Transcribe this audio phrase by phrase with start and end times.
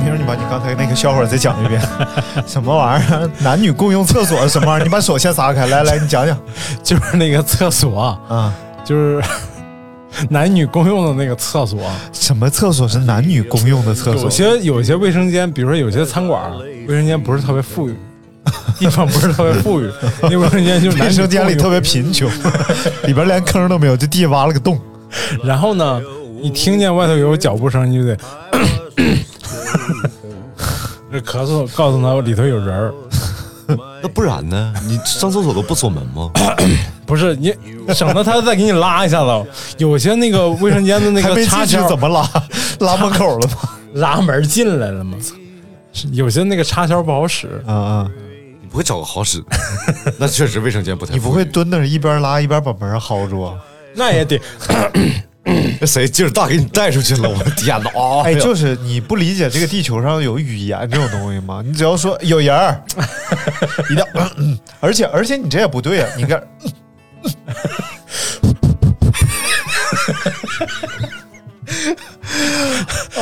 [0.00, 1.80] 来，刘大明，你把你刚才那个笑话再讲一遍。
[2.46, 3.30] 什么玩意儿？
[3.40, 4.84] 男女共用厕所什么玩意儿？
[4.84, 5.66] 你把手先撒开。
[5.66, 6.36] 来来，你讲讲。
[6.82, 8.52] 就是那个厕所，啊，
[8.84, 9.22] 就是
[10.30, 11.80] 男女共用的那个厕所。
[12.12, 14.22] 什么厕所是男女共用的厕所？
[14.22, 16.50] 有些有些卫生间，比如说有些餐馆
[16.86, 17.96] 卫生间不是特别富裕，
[18.78, 19.90] 地方不是特别富裕，
[20.22, 22.28] 那卫生间就是男生间里特别贫穷，
[23.04, 24.78] 里边连坑都没有，就地下挖了个洞。
[25.44, 26.00] 然后呢，
[26.42, 28.16] 你听见外头有脚步声，你就得
[31.12, 32.94] 这咳嗽，告诉他里头有人儿。
[34.02, 34.74] 那不然呢？
[34.86, 36.30] 你上厕所都不锁门吗？
[37.06, 37.54] 不是你
[37.94, 42.28] 省得他再给你拉一下子，有些那个卫生间的那个插销怎么拉？
[42.80, 43.54] 拉门口了吗？
[43.94, 45.16] 拉门进来了吗？
[46.12, 48.10] 有些那个插销不好使，啊啊！
[48.62, 50.14] 你不会找个好使的？
[50.18, 51.12] 那确实卫生间不太。
[51.12, 51.44] 你不会？
[51.44, 53.54] 蹲那儿一边拉一边把门薅住啊？
[53.94, 54.40] 那也得
[55.80, 57.28] 那 谁劲儿大给你带出去了？
[57.28, 57.90] 我的 天哪！
[57.98, 61.62] 啊哎，就是你不理解这个地球上有语言这种东西吗？
[61.64, 62.82] 你只要说有人儿，
[63.90, 66.08] 一定要，嗯嗯而且而且你这也不对啊！
[66.16, 66.42] 你看，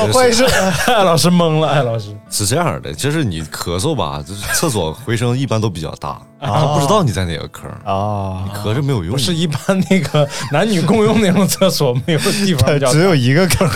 [0.00, 0.44] 哦，不好意思，
[0.92, 2.16] 艾 老师懵了，艾老师。
[2.30, 9.12] 是这样的，就是你咳嗽吧，就是厕所回声一般都比较大，他不知道你在哪个坑，啊你，咳着没有用。
[9.12, 9.60] 不是一般
[9.90, 13.68] 那个男女共用那种厕所没有地方只有一个坑，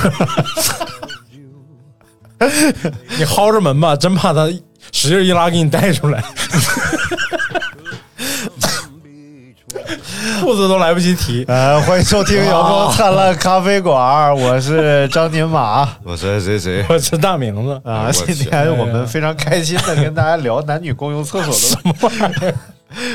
[3.19, 4.47] 你薅着门吧，真怕他
[4.93, 6.22] 使劲一拉给你带出来，
[10.41, 11.44] 裤子都来不及提。
[11.49, 15.88] 呃，欢迎收听阳光灿烂咖啡馆，我是张宁马。
[16.05, 22.55] 我是谁谁我是大名字，啊，今天我们非常开心的跟大家聊男女共用厕所的什么玩意儿，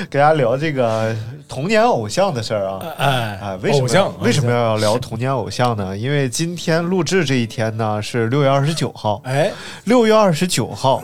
[0.10, 1.16] 跟大家聊这个
[1.48, 2.80] 童年偶像的事儿啊。
[2.98, 5.98] 哎啊，为什么为什么要聊童年偶像呢？
[5.98, 9.52] 因为今天录制这一天呢是六月二十九号，哎，
[9.86, 11.02] 六月二十九号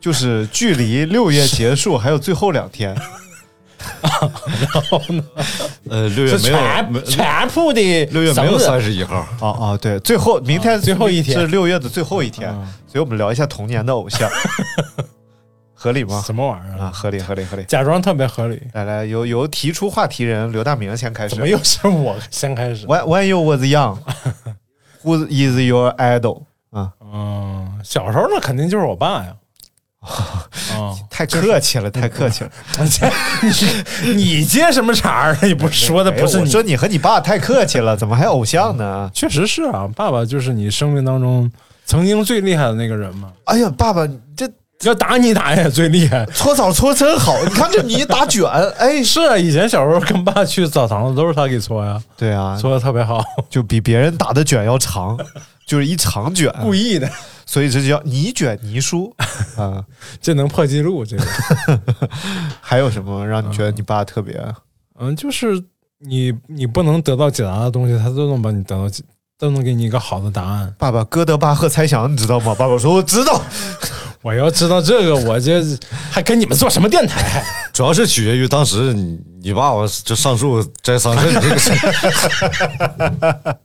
[0.00, 2.96] 就是距离六月结束还有最后两天。
[5.90, 14.28] 呃，六月是没有全全部的六月没有三十一号，啊啊，对，最后明天最后一天是六月的最后一天，嗯所以我们聊一下童年的偶像，
[15.74, 16.22] 合理吗？
[16.24, 16.90] 什么玩意儿啊，？
[16.90, 17.64] 合理，合理，合理。
[17.64, 21.30] 假装特别合理，来来，由由提出话题人刘大明先开始。
[21.34, 23.98] 怎么又是我先开始？When when you was young,
[25.04, 26.44] who is your idol？
[26.70, 29.34] 啊，嗯，小时候那肯定就是我爸呀。
[30.06, 32.50] 啊，太客气了，太客气了。
[34.04, 35.36] 你你接什么茬儿？
[35.42, 36.50] 你不说的不是你？
[36.50, 39.10] 说你和你爸太客气了，怎么还偶像呢？
[39.12, 41.50] 确实是啊，爸爸就是你生命当中
[41.84, 43.32] 曾经最厉害的那个人嘛。
[43.44, 44.48] 哎呀，爸爸，你这
[44.82, 46.24] 要打你打也最厉害。
[46.26, 48.44] 搓澡搓真好，你看这泥打卷，
[48.78, 55.18] 哎，是啊，以前小时候跟爸去澡堂子都是他给搓呀，对啊，搓的特别好，就比别人打的卷要长，
[55.66, 57.10] 就是一长卷，故意的，
[57.46, 59.14] 所以这就叫你卷你输
[59.56, 59.82] 啊。
[60.20, 61.04] 这能破纪录。
[61.04, 61.24] 这个，
[62.60, 64.38] 还有什么让你觉得你爸特别？
[64.98, 65.62] 嗯，就是
[66.00, 69.02] 你你不能得到解答的东西，他都能帮你得到解，
[69.38, 70.74] 都能给你一个好的答案。
[70.78, 72.54] 爸爸哥德巴赫猜想，你知道吗？
[72.54, 73.40] 爸爸说我知道。
[74.22, 75.62] 我要知道这个，我这
[76.10, 77.44] 还跟你们做什么电台？
[77.72, 83.58] 主要是取决于当时你你爸爸就上树摘桑葚这个事儿。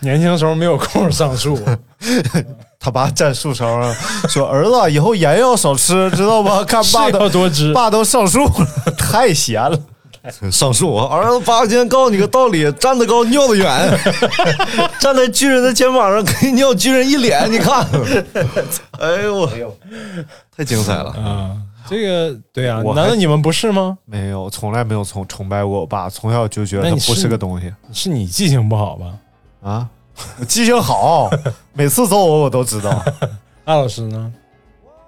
[0.00, 1.56] 年轻时候没有空上树，
[2.84, 3.94] 他爸站树梢上
[4.28, 6.62] 说：“儿子，以后盐要少吃， 知道吗？
[6.68, 7.72] 看爸都多汁。
[7.72, 9.78] 爸都上树了，太咸了。
[10.50, 13.98] 上树，儿子，爸今天告诉你个道理：站得高，尿得远。
[15.00, 17.50] 站在巨人的肩膀上，可以尿巨人一脸。
[17.50, 17.86] 你看，
[19.00, 19.50] 哎呦我，
[20.54, 21.10] 太精彩了！
[21.12, 21.56] 啊，
[21.88, 23.96] 这个对啊，难道你们不是吗？
[24.04, 29.06] 没有，从来没有崇崇拜过我爸，从小就觉得他不是是个东西是你记性不好吧？
[29.62, 29.88] 啊。
[30.38, 31.28] 我 记性好，
[31.72, 32.90] 每次揍我我都知道。
[33.64, 34.32] 艾老师呢？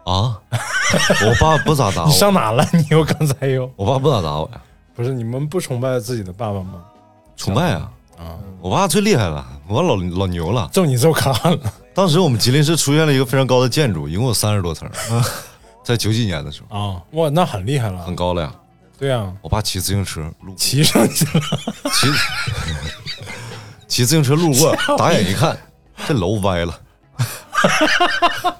[0.05, 0.39] 啊，
[1.27, 2.65] 我爸不咋打你我，上哪了？
[2.73, 4.61] 你又刚才又我爸不咋打我呀，
[4.95, 6.75] 不是你们不崇拜自己的爸爸吗？
[7.37, 10.69] 崇拜啊，啊我爸最厉害了，我老老牛了。
[10.73, 11.59] 揍你揍卡了。
[11.93, 14.89] 当时我们吉林市出现了一个非常高的建筑，一共有三十多层，
[15.83, 18.15] 在九几年的时候啊，哇，那很厉害了很。
[18.15, 18.53] 高了呀。
[18.99, 21.41] 对啊，我爸骑自行车骑上去了。
[21.93, 22.07] 骑
[23.89, 25.57] 骑自行车路过，打眼一看，
[26.07, 26.81] 这楼歪了。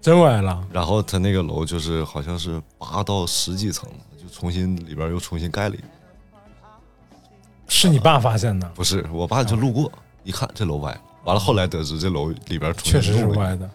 [0.00, 0.62] 真歪了。
[0.70, 3.88] 然后他那个楼就是好像是八到十几层，
[4.20, 5.84] 就重新里边又重新盖了一个。
[7.66, 9.90] 是你爸发现的，不是，我爸就路过
[10.22, 13.68] 一看这楼歪了，完了后来得知这楼里边确实是歪的。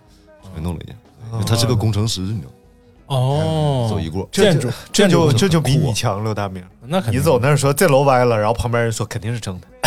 [0.44, 2.54] 重新弄了一他是个工程师，你知道吗？
[3.08, 6.64] 哦，走一过这就建筑，这就这就比你强，刘大明。
[6.82, 9.79] 那肯定你走那儿说这楼歪了，然后旁边人说肯定是正的，是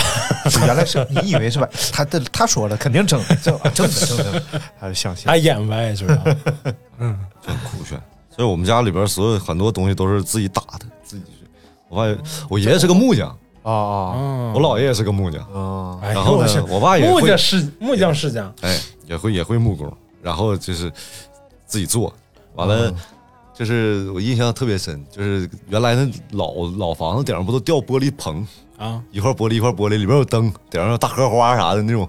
[0.66, 4.42] 原来是你以为是吧，他的他说了肯定正的，正正的正的，
[4.80, 5.36] 他就相信他。
[5.36, 6.22] 演歪是吧？
[6.98, 8.00] 很酷炫。
[8.34, 11.46] 所以我们家里边所有很多东西都是自己打的，自己去。
[11.88, 13.28] 我爸我爷爷是个木匠，
[13.62, 15.98] 啊啊嗯我姥爷也是个木匠，啊！
[16.02, 20.90] 哎然后呢我爸也会木匠世木匠世家，哎，也会也会木工，然后就是
[21.66, 22.12] 自己做，
[22.54, 22.92] 完了。
[23.54, 28.46] 就是我印象特别深，就是原来那老老房子顶上不都吊玻璃棚，
[28.78, 32.08] 啊，一块玻璃一块玻璃，里边有灯，顶上有大荷花啥的那种，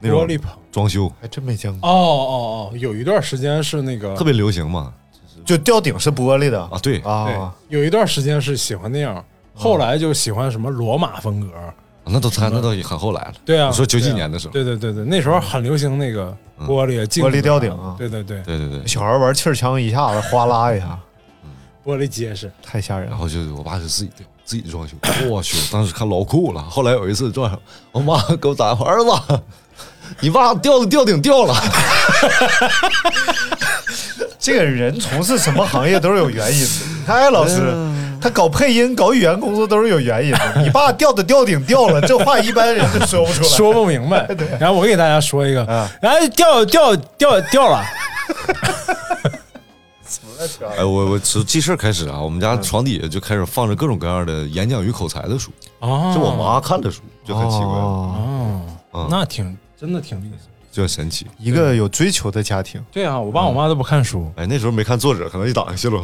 [0.00, 0.50] 那种玻璃棚。
[0.70, 4.92] 装修还真没见过，哦哦哦，有一段时间是那个特别流行嘛。
[5.44, 9.24] 就吊顶是玻璃的啊，对，啊对，有一段时间是喜欢那样，
[9.54, 11.48] 后来就喜欢什么罗马风格。
[12.10, 13.34] 那都他那都很后来了。
[13.44, 20.98] 对啊，我说九几年的时候，对对对对，那时候很流行那个玻璃玻璃吊顶啊对对对，对对对，小孩玩气儿枪一下子哗啦一下，
[21.84, 22.50] 玻璃结实。
[22.62, 23.10] 太吓人了。
[23.10, 24.94] 然后就我爸就自己吊，自己装修。
[25.28, 26.62] 我去，当时看老酷了。
[26.62, 27.58] 后来有一次撞上，
[27.92, 29.40] 我妈给我打电话，儿子，
[30.20, 31.54] 你爸吊的吊顶掉了。
[34.38, 37.12] 这个人从事什么行业都是有原因的。
[37.12, 37.60] 哎老师，
[38.20, 40.62] 他搞配音、搞语言工作都是有原因的。
[40.62, 43.48] 你爸吊的吊顶掉了，这话一般人都说不出来。
[43.48, 44.26] 说不明白。
[44.58, 47.84] 然后我给大家说一个啊，然后掉掉掉掉了，
[50.76, 55.50] 哎，我我从记事儿开始啊，我们家床底下就开始放着各种各样的演讲与口才的书，
[55.80, 60.38] 哦，是我妈看的书，就很奇怪，哦哦嗯，那挺真的挺厉害。
[60.78, 61.26] 就很神奇。
[61.38, 66.00] 一个有追求的家庭，对啊，我爸我妈都不看书，哎，那时候没看作者，可能一打开 谢罗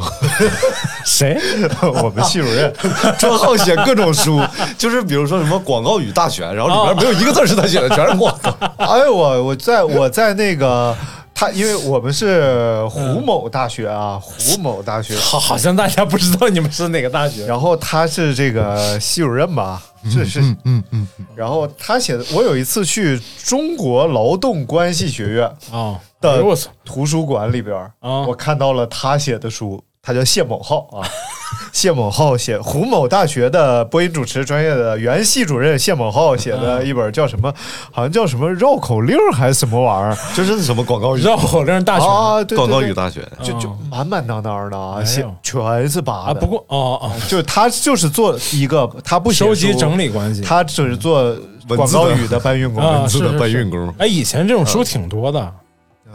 [1.05, 1.39] 谁？
[2.03, 2.73] 我们系主任
[3.17, 4.41] 专好写各种书，
[4.77, 8.51] 就是比如说什么广告语大全，然后里边没有一个字是他写的，全是广告。
[8.75, 10.93] 哎，我我在我在那个
[11.33, 17.45] 他，因为我们是胡某大学啊，胡某大学，好，好像大家不知道你们是哪个大学。
[17.45, 19.81] 然后他是这个系主任吧，
[20.13, 31.07] 这是嗯嗯，然后他写的，我有一次去中国劳动关系学院啊，哎的图书馆里边儿，啊我看到了他写的书，他叫谢某浩啊，
[31.71, 37.53] 谢某浩写胡某大学的播音主持专业的原系主任谢某浩写的一本叫什么，
[37.91, 41.21] 好像叫什么绕口令还是什么玩意儿就是什么广告语？
[41.21, 42.43] 绕口令大全啊？
[42.43, 43.23] 对对广告对语大全。
[43.43, 51.35] 就就满满当当的啊，写全是八啊，不过哦哦，就他就是做一个，他不写收集书整理关系他只是做
[51.67, 52.81] 广告语的搬运工。
[52.83, 55.53] 啊文字的搬运工哎，以前这种书挺多的，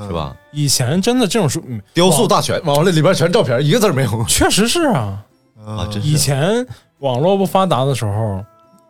[0.06, 0.37] 是吧？
[0.52, 5.23] 以前真的这种书，嗯雕塑大全，完了里边全照片，一个字儿没有确实是啊。
[5.64, 5.87] 啊！
[5.93, 6.67] 真以前
[7.00, 8.43] 网络不发达的时候，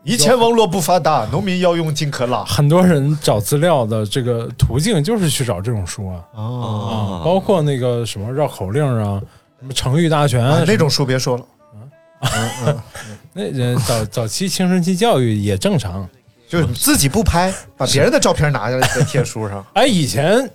[0.05, 9.21] 以前网络不发达，农民要用金克拉很多人找资料的这个途径就是去找这种书啊啊啊，包括那个什么绕口令啊，
[9.59, 11.45] 什么成语大全啊，那种书别说了。
[12.21, 12.31] 啊。
[12.67, 12.81] 嗯
[13.33, 16.09] 那人早早期青春期教育也正常。
[16.49, 19.65] 就是自己不拍，把别人的照片拿下来再贴书上。
[19.73, 20.51] 哎，以前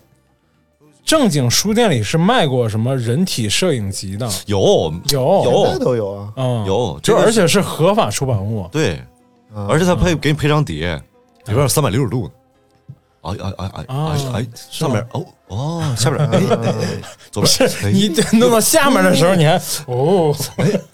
[1.06, 5.44] 正经书店里是卖过什么人体摄影集的，有有。
[5.46, 6.34] 有都有啊。
[6.36, 8.68] 嗯，有，就而且是合法出版物。
[8.72, 9.00] 对，
[9.56, 9.68] 嗯。
[9.68, 10.96] 而且他配给你配张碟，
[11.46, 12.30] 里边有三百六十度。
[13.22, 16.74] 哎哎哎哎啊哎哎，上面哦哦，下边哎哎，
[17.32, 17.92] 左边哎。
[17.92, 18.10] 你
[18.40, 20.36] 弄到下面的时候，你还哦，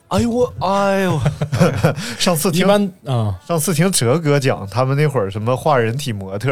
[0.09, 1.19] 哎呦我哎呦，
[2.19, 6.51] 上次听一般啊，上次听哲哥讲，他们那会儿什么画人体模特，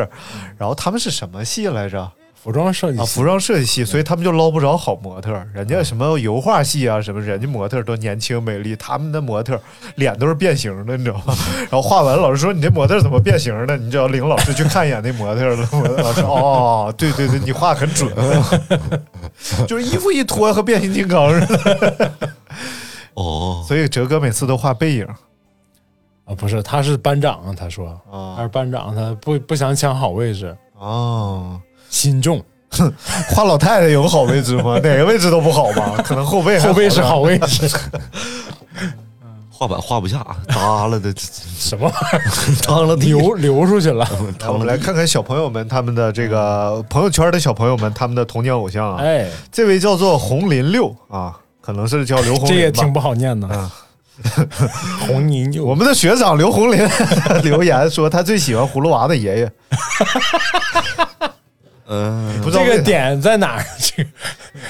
[0.57, 2.11] 然后他们是什么系来着？
[2.41, 5.31] 服装设计啊，服装设计系，所以他们就捞不着好模特。
[5.53, 9.59] 人家什么油画系啊，什么人家模特都年轻美丽，他们的模特
[9.95, 11.35] 脸都是变形的，你知道吗？
[11.69, 13.75] 然后画完，老师说你这模特怎么变形的？
[13.75, 15.69] 你只要领老师去看一眼那模特了。
[16.01, 18.09] 老师哦，对对对，你画很准，
[19.67, 22.11] 就是衣服一脱和变形金刚似的。
[23.15, 25.05] 哦，所以哲哥每次都画背影
[26.23, 27.99] 啊，不是，他是班长啊，他说
[28.37, 31.59] 他是班长，他不不想抢好位置，哦。
[31.89, 32.43] 心重，
[33.29, 34.79] 画老太太有好位置吗？
[34.83, 36.01] 哪个位置都不好吧？
[36.05, 37.69] 可能后背后背是好位置。
[39.51, 42.31] 画板画不下，耷拉的，什么玩意儿
[42.65, 44.07] 当了地流流出去了？
[44.47, 49.03] 我们来看看小朋友们他们的这个朋友圈的小朋友们他们的童年偶像啊。
[49.03, 52.53] 哎，这位叫做红林六啊，可能是叫刘红林吧。
[52.53, 53.49] 这也挺不好念的。
[53.49, 53.69] 啊
[55.07, 56.87] 红泥牛，我们的学长刘红林
[57.43, 59.51] 留言说他最喜欢葫芦娃的爷爷，
[61.91, 63.65] 嗯，不知道这个点在哪儿？
[63.79, 64.09] 这 个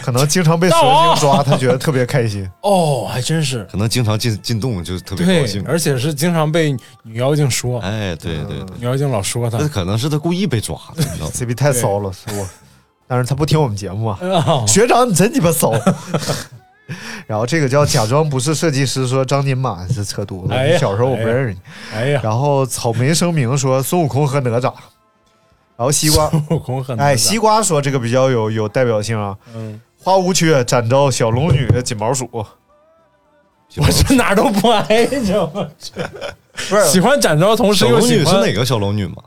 [0.01, 2.49] 可能经常被蛇精抓，他觉得特别开心。
[2.63, 3.65] 哦，还真是。
[3.69, 5.63] 可能经常进进洞就特别高对兴，。
[5.67, 6.71] 而且是经常被
[7.03, 11.31] 女妖精说，哎，对对对，女妖精老说他那可能是他故意被抓的，你知道吗？
[11.35, 12.47] 这逼太骚了，是我。
[13.05, 15.73] 但是他不听我们节目啊，啊学长你真鸡巴骚。
[17.27, 20.53] 然后这个叫假装不是设计师，说张金马是扯犊子。
[20.53, 21.59] 哎小时候我不认识你。
[21.93, 24.73] 哎呀，然后草莓声明说孙悟空和哪吒。
[25.79, 29.33] 然后西瓜，悟空很哎，西瓜说这个比较有有代表性啊。
[29.55, 32.45] 嗯，花无缺展昭小龙女锦毛鼠，我
[33.74, 36.86] 这哪儿都不挨着，不是。
[36.89, 39.24] 喜欢展昭，同时小龙又喜欢女是哪个小龙女吗？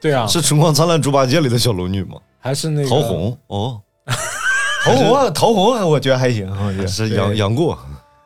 [0.00, 2.18] 对啊，是《春光灿烂猪八戒》里的小龙女吗？
[2.38, 2.88] 还是那个。
[2.88, 3.36] 陶虹。
[3.48, 3.80] 哦，
[4.86, 7.76] 桃红啊，桃红我觉得还行，我觉得是杨杨过，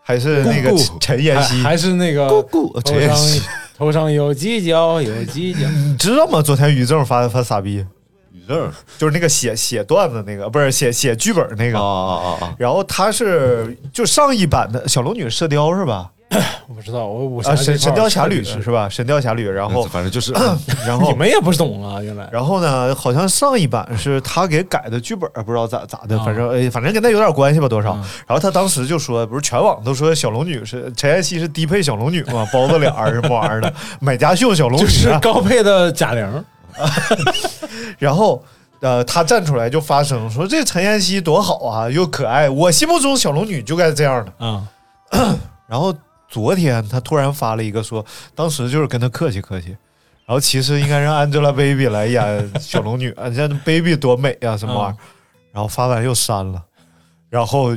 [0.03, 1.63] 还是那个陈妍希。
[1.63, 3.43] 还是那个姑姑陈妍希
[3.77, 5.69] 头上有犄角，有犄角。
[5.69, 6.41] 你知道吗？
[6.41, 7.85] 昨天于正发发傻逼，
[8.33, 11.79] 宇正就是那个写写段子那个，不是写写剧本那个。
[11.81, 12.55] 啊啊啊啊！
[12.57, 16.13] 然后他是就上一版的小龙女射雕是吧？
[16.69, 18.89] 我不知道，我我啊，神神雕侠侣是是吧？
[18.89, 20.33] 神雕侠侣，然后反正就是
[20.87, 27.93] 然后你们也不懂啊，原来然后呢，好像上一版是他给改的剧本，不知道咋咋的，啊反正哎，反正跟他有点关系吧，多少。
[27.93, 35.19] 啊然后他当时就说，不是全网都说小龙女是陈妍希是低配小龙女嘛，包子脸儿什么玩意儿的，买家秀小龙女、是啊。
[35.21, 36.45] 高配的贾玲，
[37.99, 38.43] 然后
[38.81, 44.33] 呃，他站出来就发声说，这陈妍希多好啊，又可爱，我心目中小龙女就该这样的。
[44.41, 44.67] 嗯，
[45.67, 45.95] 然后
[46.35, 49.69] 昨天他突然发了一个说，当时就是跟他客气客气，
[50.27, 54.99] 然后其实应该让 Angelababy 来演小龙女，啊，这 baby 多美啊，什么玩意儿？
[55.53, 56.61] 然后发完又删了，
[57.31, 57.77] 然后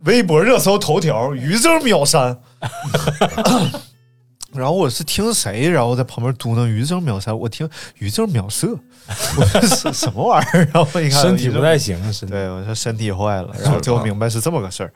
[0.00, 2.38] 微博热搜头条于正秒删。
[4.52, 8.78] 然后我是听谁，然后在旁边嘟囔于正秒删，我听于正秒射，
[9.38, 10.68] 我说什什么玩意儿？
[10.74, 12.34] 然后我一看身体不太行，身体。
[12.34, 14.92] 对，我说身体坏了，然后最后明白是这么个事儿。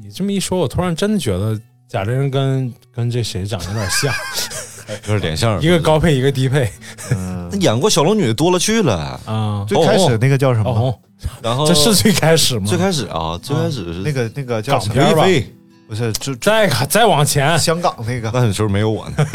[0.00, 1.58] 你这么一说，我突然真的觉得
[1.88, 4.14] 贾玲跟跟这谁长得有点像，
[5.06, 6.68] 有点脸像 一个高配，一个低配
[7.12, 9.64] 嗯， 演过小龙女的多了去了，啊。
[9.68, 11.00] 最开始那个叫什么？
[11.42, 12.66] 然后这是最开始吗？
[12.66, 14.94] 最开始啊，最开始是那个那个叫什么？
[14.94, 15.54] 刘亦港片儿吧菲，
[15.88, 19.26] 不是，就就再再往前，香港那个，那时候没有我呢，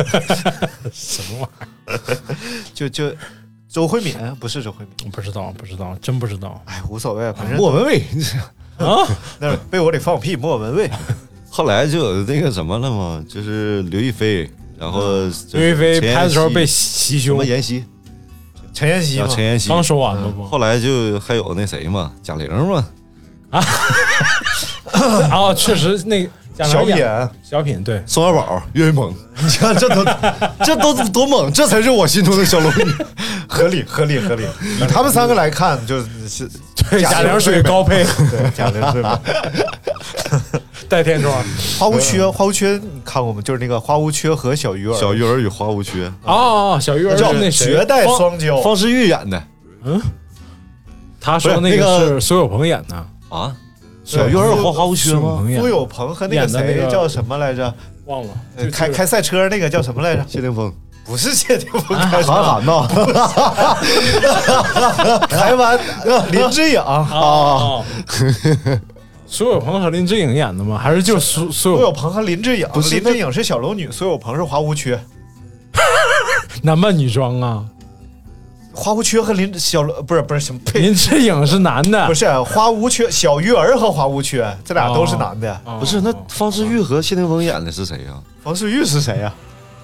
[0.91, 2.27] 什么玩意儿？
[2.73, 3.11] 就就
[3.69, 8.03] 周慧敏，不是周慧敏，我不知道，不知道，真不知道哎，无所谓，反正莫文蔚。
[8.79, 9.07] 啊！
[9.39, 10.89] 那被窝里放屁，莫文蔚。
[11.49, 15.01] 后来就有那个什么了嘛，就是刘亦菲，然后
[15.51, 17.83] 刘亦菲拍的时候被袭袭胸什么，妍希，
[18.73, 19.69] 陈妍希陈，妍希。
[19.69, 20.43] 刚说完了不？
[20.45, 22.85] 后来就还有那谁嘛，贾玲嘛，
[23.49, 26.27] 啊， 确实那
[26.65, 26.95] 小品
[27.41, 30.03] 小品对，宋小宝、岳云鹏， 你看这都
[30.65, 32.83] 这都多猛，这才是我心中的小龙女。
[33.47, 34.43] 合理合理合理。
[34.61, 36.49] 以他们三个来看，就是
[36.89, 39.19] 对贾玲属于高配，对贾玲是吧。
[40.87, 41.43] 带天窗
[41.79, 43.41] 花无缺，花无缺，你看过吗？
[43.41, 48.61] 就是那个花无缺和小鱼儿，小鱼儿与花无缺，哦，小鱼儿叫是那谁绝代双骄。
[48.61, 49.41] 方世玉演的
[49.83, 50.01] 嗯
[51.21, 52.95] 他说那个是苏有朋演的，
[53.29, 53.55] 啊。
[54.09, 55.45] 小鱼儿有花花无缺吗？
[55.59, 57.71] 苏有朋和那个谁叫什么来着？
[58.05, 60.25] 忘了呃开开赛车那个叫什么来着？
[60.27, 60.73] 谢霆锋，
[61.05, 62.87] 不是谢霆锋韩寒呐，
[65.29, 65.79] 台湾
[66.31, 67.85] 林志颖啊，哦，
[69.27, 70.75] 苏有朋和林志颖演的吗？
[70.81, 74.99] 还是就苏苏有苏有朋和林志颖，不是林志颖是小龙女，苏有朋是花无缺。
[76.63, 77.63] 男扮女装啊？
[78.71, 85.53] 花无缺和林小不是不是什么呸，林志颖是男的，不是花无缺，小鱼儿和花无缺这俩都是男的。
[85.65, 88.13] 哦不是那方世玉和谢霆锋演的是谁呀？
[88.43, 89.33] 方世玉是谁呀？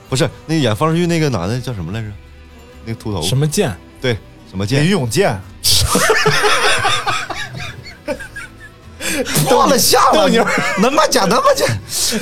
[0.07, 2.07] 不是那演方世玉那个男的叫什么来着？
[2.85, 3.75] 那个秃头什么剑？
[3.99, 4.17] 对
[4.49, 4.91] 什么剑林剑？
[4.91, 5.41] 永健。
[9.45, 10.27] 破了相了，
[10.79, 11.65] 能骂假能骂假，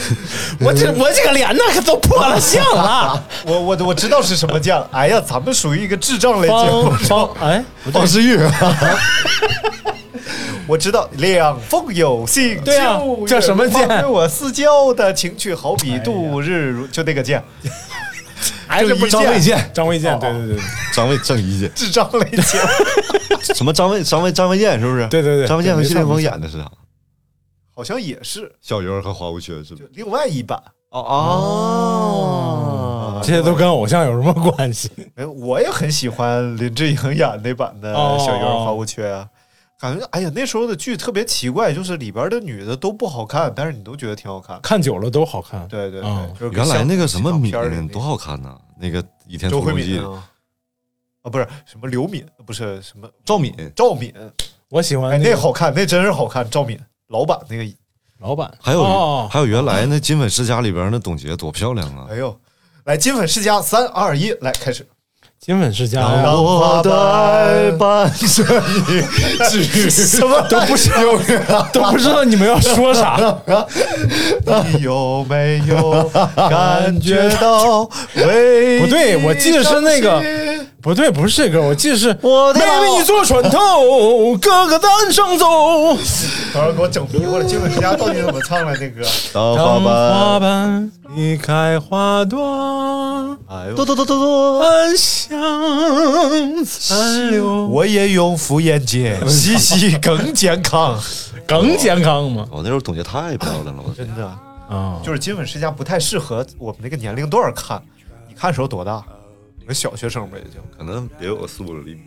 [0.59, 3.23] 我这我这个脸那可都破了相了。
[3.45, 4.85] 我我我知道是什么酱。
[4.91, 7.07] 哎呀，咱们属于一个智障类节目方。
[7.07, 8.39] 方哎，方世玉，
[10.65, 17.43] 我知道两凤有信，对啊叫什么剑对我私交的情趣，好比度日如，就那个剑，
[18.67, 23.37] 还是不张卫健，张卫健，对对对张卫郑伊健， 智障类节目。
[23.53, 25.07] 什么张卫张卫张卫健是不是？
[25.07, 26.69] 对对对张卫健和谢霆锋演的是啥？
[27.75, 29.81] 好像也是小鱼儿和花无缺是吧？
[29.93, 30.61] 另外一版。
[30.89, 34.91] 哦哦，这些都跟偶像有什么关系？
[35.15, 39.27] 哎，我也很喜欢林志颖演那版的哦《小鱼儿花无缺》啊。
[39.83, 44.57] 感觉哎呀，那时候的剧特别奇怪，就是里边的女的都不好看，但是你都觉得挺好看。
[44.61, 45.67] 看久了都好看。
[45.67, 48.57] 对对嗯对，就是原来那个什么敏里多好看呐！
[48.79, 50.23] 那个《倚天屠龙记》啊，
[51.23, 54.13] 啊不是什么刘敏，不是什么赵敏，赵敏，
[54.69, 56.49] 我喜欢哎，那个那好看，那真是好看。
[56.49, 57.65] 赵敏老板那个，
[58.19, 62.07] 老板，还有哦还有原来那《金粉世家》里边那董洁多漂亮啊！
[62.09, 62.39] 哎呦，
[62.85, 64.87] 来金粉世家，三二一，来开始。
[65.45, 70.93] 金粉世家让我代伴着你，什么都不行
[71.51, 71.67] 啊！
[71.73, 73.19] 都不知道你们要说啥。
[74.71, 76.09] 你有没有
[76.49, 77.81] 感觉到
[78.25, 80.21] 为 不对我记得是那个
[80.81, 85.45] 不对，不是这歌，我记得是我的妹妹你坐船头，哥哥单上走。
[86.53, 89.01] 等会儿给我整迷糊了，金粉世家到底怎么唱来那歌？
[89.33, 97.67] 当当花花瓣，瓣离开花朵，哎呦哆哆哆哆哆，暗香残留。
[97.67, 100.99] 我也用敷衍姐，嘻嘻更健康。
[101.47, 102.45] 更健康嘛？
[102.51, 104.25] 我那时候董洁太漂亮了，我真的，
[104.69, 107.81] 啊，就是金粉世家不太适合我们那个年龄段看。
[108.27, 109.03] 你看时候多大？
[109.63, 110.59] 你个小学生吧，也就。
[110.77, 112.01] 可能也有四五厘米。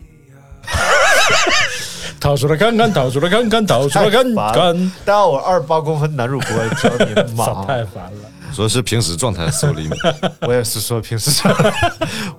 [2.19, 7.65] 掏出来看看，掏出来看看，掏出来看看，但我二十八公分男主播，知道你操妈！
[7.65, 8.29] 太烦了。
[8.53, 9.95] 说是平时状态四五厘米，
[10.47, 11.31] 我也是说平时，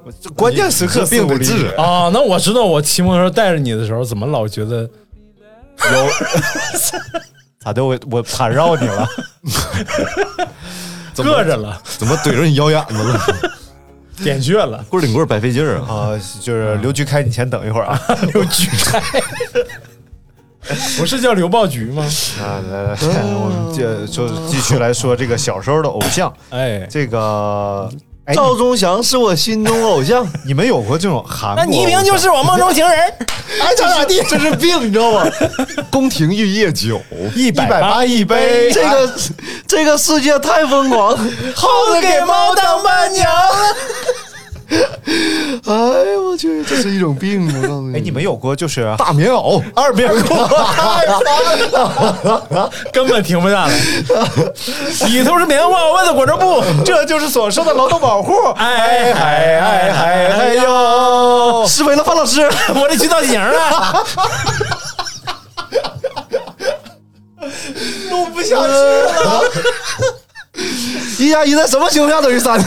[0.05, 1.85] 我这关键时刻这病得治啊！
[1.85, 6.09] 啊，那我知道，我骑摩托车带着你的时候，怎么老觉得有
[7.59, 7.85] 咋的？
[7.85, 9.09] 我我缠绕你了？
[11.15, 13.21] 硌着了，怎么怼着你腰眼子了？
[14.23, 14.85] 点穴了？
[14.89, 16.13] 棍儿顶棍儿白费劲儿啊！
[16.13, 18.01] 啊，就是刘菊开，你先等一会儿啊！
[18.33, 19.01] 刘菊开，
[20.99, 22.03] 不是叫刘暴菊吗？
[22.41, 22.97] 啊，来来，来
[23.35, 27.91] 我们接就继续来说这个小时候的偶像，哎，这个。
[28.29, 31.65] 哎，赵忠祥是我心中偶像， 你们有过这种韩国？
[31.65, 32.99] 那倪萍就是我梦中情人，
[33.63, 35.25] 爱咋咋地，这是病，你知道吗？
[35.91, 37.01] 宫廷玉液酒，
[37.35, 39.13] 一一百八一杯，这个
[39.67, 41.17] 这个世界太疯狂，
[41.57, 43.27] 耗子给猫当伴娘。
[45.67, 45.75] 哎
[46.13, 47.97] 呦我去，这是一种病，我告诉你。
[47.97, 50.35] 哎，你们有过就是大棉袄，二棉裤？
[52.93, 53.75] 根本停不下来，
[55.09, 58.35] 里头是棉花，外头裹着布，这就是所说的劳动保护。
[58.57, 60.71] 哎嗨哎嗨嗨哟！
[60.71, 62.49] 哦是为了范老师。
[62.75, 64.05] 我得去造型了。
[68.11, 69.43] 录不下去了。
[71.19, 72.59] 一加一在什么情况下等于三？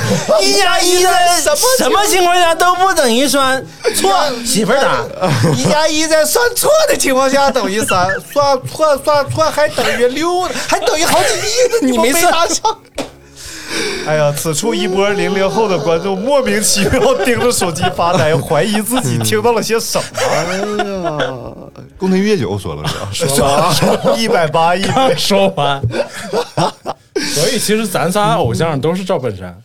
[0.42, 3.64] 一加一在什么什么情况下都不等于三，
[3.96, 4.14] 错，
[4.46, 5.04] 媳妇儿打。
[5.56, 12.78] 一加一在算错的情况下等于三，算错算错还等于六，还等于好几亿呢，你没算上。
[14.06, 20.04] 哎呀，此处一波零零后的观众莫名其妙盯着手机发呆，怀疑自己听到了些什么。
[20.30, 21.18] 哎呀，
[21.98, 23.74] 宫廷玉液酒说了是吧？
[23.74, 25.82] 说了 一百八一刚说完，
[27.34, 29.56] 所以其实咱仨偶像都是赵本山，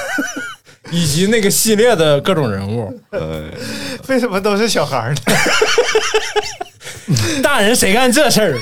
[0.90, 2.92] 以及那个系列的各种人物。
[3.10, 3.44] 呃，
[4.08, 5.20] 为什么都是小孩儿呢？
[7.42, 8.56] 大人谁干这事儿？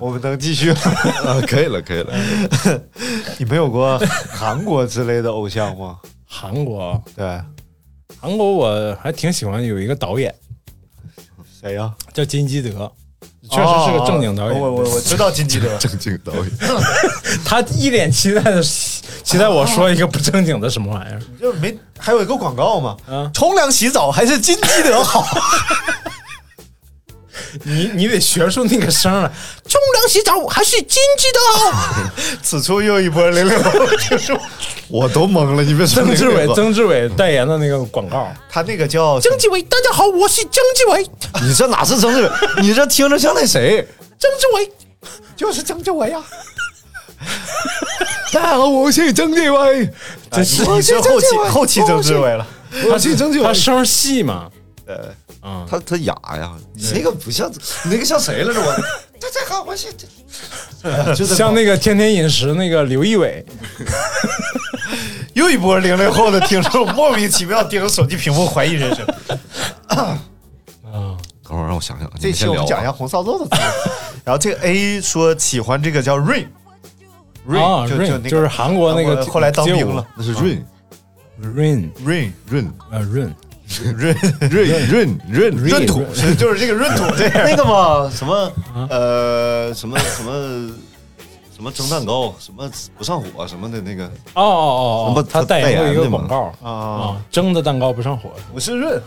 [0.00, 0.80] 我们能继续吗？
[1.24, 2.12] 啊，可以了，可以了。
[3.38, 3.98] 你没有过
[4.30, 5.98] 韩国之类的偶像吗？
[6.26, 7.40] 韩国，对，
[8.20, 10.34] 韩国我还挺喜欢有一个导演
[11.60, 11.92] 谁呀？
[12.12, 12.90] 叫金基德，
[13.54, 14.54] 确实是个正经导演。
[14.54, 15.68] 哦我我我知道金基德。
[15.78, 16.50] 正经导演，
[17.44, 21.20] 他一脸期待的期待我说一个不正经的什么玩意儿。
[21.40, 25.24] 就是没还有一个广告嘛，嗯冲凉洗澡还是金基德好。
[27.62, 29.30] 你 你得学出那个声来，
[29.68, 32.10] 冲凉洗澡还是金基德好。
[32.42, 34.38] 此处又一波零零后听众，
[34.88, 38.32] 我都懵了，你别说曾志伟，曾志伟代言的那个广告。
[38.50, 41.06] 他那个叫曾志伟，大家好，我是曾志伟，
[41.46, 42.30] 你这哪是曾志伟？
[42.60, 43.86] 你这听着像那谁？
[44.18, 44.72] 曾志伟。
[45.36, 46.22] 就是曾志伟呀。
[48.32, 49.90] 大家好，我是曾志伟，
[50.30, 52.46] 这是你是后期后期曾志伟了。
[52.88, 53.44] 他是曾志伟。
[53.44, 54.48] 他声儿细嘛，
[54.86, 55.12] 呃，
[55.44, 57.50] 啊，他他哑呀，你那个不像，
[57.84, 58.74] 你那个像谁来着我。
[59.20, 59.88] 这这好，我是
[61.14, 63.44] 就是像那个天天饮食那个刘仪伟，
[65.34, 69.06] 又一波零零后的听众莫名其妙盯着手机屏幕怀疑人生。
[69.88, 70.18] 啊
[71.46, 73.62] 等会儿让我想想，这期我们讲一下红烧肉的故事。
[74.24, 76.46] 然后这个 A 说喜欢这个叫 Rain。
[76.46, 76.48] 啊
[77.46, 80.06] Rain 就 Rain，就就是韩国那个后来当兵了。
[80.16, 80.64] 那是润
[81.42, 83.34] ，Rain Rain，Rain 润，呃 Rain，
[83.66, 84.14] 闰闰
[84.50, 87.32] 闰闰闰土是就是这个润土 这样。
[87.44, 88.52] 那个嘛，什么
[88.90, 90.70] 呃，什么什么
[91.54, 98.30] 什么蒸蛋糕，什么不上火什么的那个，哦哦什么哦，他代言过一个广告啊啊，蒸的蛋糕不上火。
[98.52, 99.02] 我是润。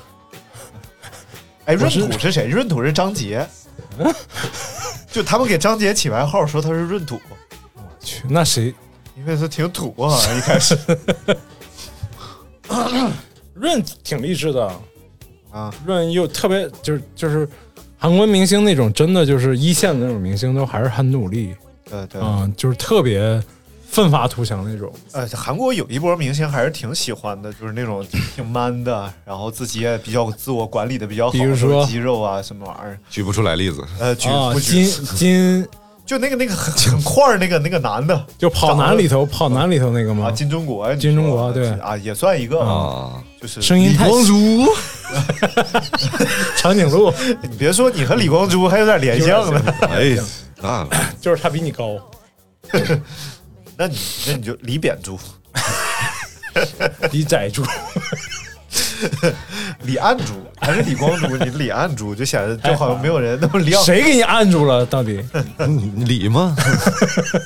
[1.66, 2.48] 哎，闰土是谁？
[2.48, 3.48] 闰土是张杰。
[5.12, 7.20] 就他们给张杰起外号说他是闰土，
[7.76, 8.74] 我去，那谁？
[9.16, 10.78] 因为他挺土啊，一开始
[13.60, 14.72] 润挺励志的。
[15.52, 17.48] 啊，润又特别就是就是
[17.98, 21.56] 韩国明星那种真的就是一线的那种明星都还是很努力，
[21.90, 23.42] 对对，嗯，就是特别
[23.90, 24.92] 奋发图强那种。
[25.14, 31.84] 呃，韩国有一波明星还是挺喜欢的，就是那种 挺 man 的，然后自己也比较自我管理的比较好，比如说？
[31.86, 33.82] 肌肉啊什么玩意儿，举不出来例子。
[34.00, 34.84] 呃，举啊，不举。
[34.86, 35.68] 金金
[36.08, 41.70] 就那个那个很很块儿那个那个男的，就跑男里头跑男里头那个啊，金钟国，金钟国对。
[41.82, 44.66] 啊，也算一个啊，就是声音太光洙，
[46.56, 49.62] 长颈鹿，你别说，你和李光洙还有点联想呢。
[49.82, 50.18] 哎，
[50.62, 50.88] 那，
[51.20, 52.00] 就是他比你高，
[53.76, 55.20] 那你那你就李扁洙、
[57.12, 57.66] 比窄猪。
[59.84, 60.24] 李暗洙
[60.60, 61.38] 还是李光洙？
[61.38, 63.82] 你 李暗洙就显得就好像没有人 那么亮。
[63.84, 64.86] 谁给你按住了？
[64.86, 65.24] 到底？
[65.68, 66.56] 你理吗？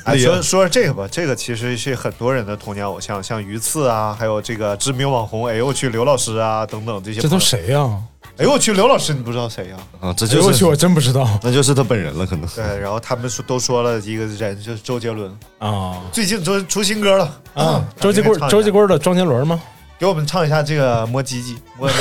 [0.05, 7.19] 哎，说说说这个吧，这个其实是很多人的童年偶像，像鱼刺啊，还有这个知名网红，哎呦我去刘老师啊等等这些。
[7.19, 7.39] 这都？
[7.39, 7.97] 谁呀？
[8.37, 12.47] 哎呦我去刘老师，你不知道谁呀、啊，这哎呦我去，我真不知道那就是他本人了，可能。
[12.55, 17.83] 对，然后他们说都说了一个人就是周杰伦，啊最近出出新歌了啊！
[17.99, 19.61] 周杰棍周杰棍的周杰伦吗？
[20.01, 21.95] 给我们唱一下这个摸鸡鸡，摸摸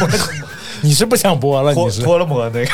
[0.00, 0.08] 摸
[0.82, 1.72] 你是不想播了？
[1.72, 2.70] 摸你是脱了摸那个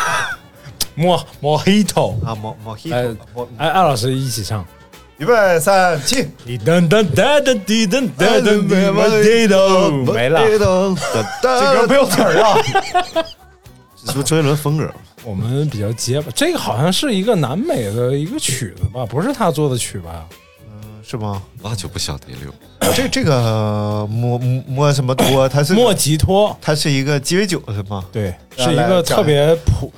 [0.96, 2.18] 摸摸黑头？
[2.26, 4.66] 啊摸摸黑头哎摸，哎，艾老师一起唱。
[5.18, 10.40] 预备三起，滴噔噔噔噔滴噔噔噔滴我滴咚没了。
[11.40, 12.58] 这歌没有词儿啊。
[14.04, 14.92] 这是不是周杰伦风格？
[15.22, 20.26] 我们比较结巴，这个好像是一个南美的一个曲子吧，不是他做的曲吧？
[21.08, 21.40] 是吗？
[21.62, 22.92] 那就不晓得了。
[22.94, 25.48] 这这个莫莫什么托？
[25.48, 28.04] 它是莫吉托，它是一个鸡尾酒是吗？
[28.10, 29.92] 对，是一个特别普、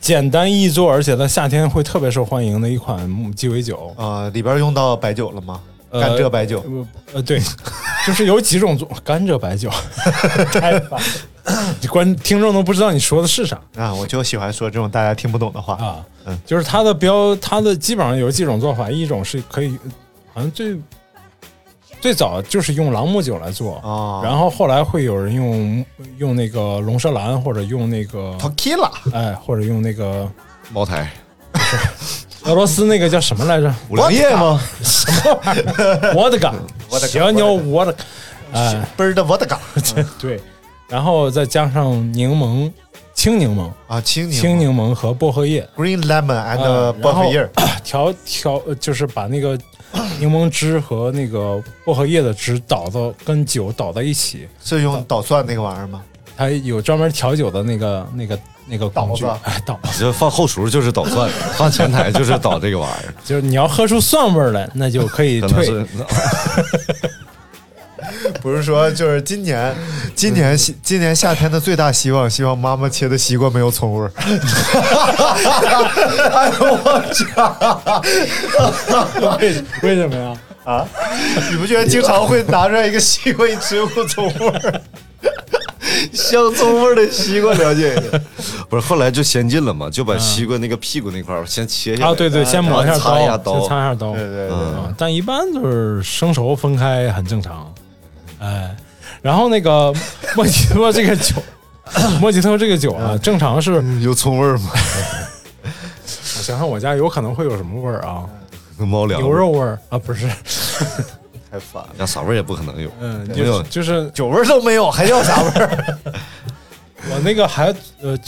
[0.00, 3.94] 简单易做，而且在夏天会特别受欢迎的一款鸡尾酒。
[3.98, 5.60] 啊，里边用到白酒了吗？
[5.90, 6.64] 呃甘蔗白酒。
[6.66, 7.40] 呃呃，对，
[8.06, 9.68] 就是有几种做甘蔗白酒，
[10.52, 15.74] 太烦了你观听众都不知道你说的是啥啊，我就喜欢说这种大家听不懂的话。
[15.74, 15.96] 啊。
[16.26, 19.76] 嗯就是它的标，它的基本上有几种做法，一种是可以，
[20.32, 20.76] 好像最
[22.00, 25.84] 最早就是用朗姆酒来做，啊，然后后来会有人用
[26.18, 30.30] 用那个龙舌兰，或者用那个 tequila 哎，或者用那个
[30.72, 31.10] 茅台、
[32.44, 33.74] 俄罗斯那个叫什么来着？
[33.90, 34.58] 五粮液吗？
[34.82, 35.40] 什么？
[35.44, 36.14] 玩意儿？
[36.14, 36.54] 沃德嘎，
[37.06, 37.94] 小鸟沃德，
[38.52, 39.58] 哎，倍儿的 vodka
[40.18, 40.40] 对，
[40.88, 42.72] 然后再加上柠檬、
[43.12, 47.46] 青柠檬、啊，青柠青柠檬和薄荷叶，green lemon 啊 and 薄荷叶
[47.90, 49.58] 调调，呃就是把那个
[50.20, 56.00] 柠檬汁和那个薄荷叶的汁倒到跟酒倒在一起，是用捣蒜那个玩意儿吗？
[56.36, 59.98] 它有专门调酒的那个那个那个工具哎，倒子。
[59.98, 65.66] 这放后厨就是捣蒜，放前台就是捣这个玩意儿， 就是你要喝出蒜味儿来，那就可以退。
[68.40, 69.74] 是不是说就是今年，
[70.14, 74.12] 今年西今年夏天的最大希望，希望妈妈切的西瓜没有葱味儿。
[76.32, 76.54] 哎呦
[79.20, 80.34] 我为为什么呀？
[80.64, 80.86] 啊！
[81.50, 84.80] 你不觉得经常会拿出来一个西瓜一吃有葱味儿？
[86.12, 88.02] 香葱味儿的西瓜，了解一下。
[88.68, 94.12] 不是，后来就先进了嘛，就把西瓜那个屁股那块儿先切下来啊，对对，先磨一下然后擦一下刀，刀先擦一下刀。
[94.12, 97.72] 对对对，啊，但一般就是生熟分开很正常。
[98.40, 98.74] 哎，
[99.22, 99.92] 然后那个
[100.34, 101.36] 莫吉托这个酒，
[102.20, 104.70] 莫吉托这个酒啊，正常是，有葱味儿吗？
[105.62, 108.24] 我想想我家有可能会有什么味儿啊？
[108.78, 110.26] 猫粮牛肉味儿啊，不是，
[111.50, 112.90] 太烦了，呀，啥味儿也不可能有。
[113.00, 115.98] 嗯，没有就就是酒味儿都没有，还要啥味儿？
[117.10, 118.18] 我那个还呃，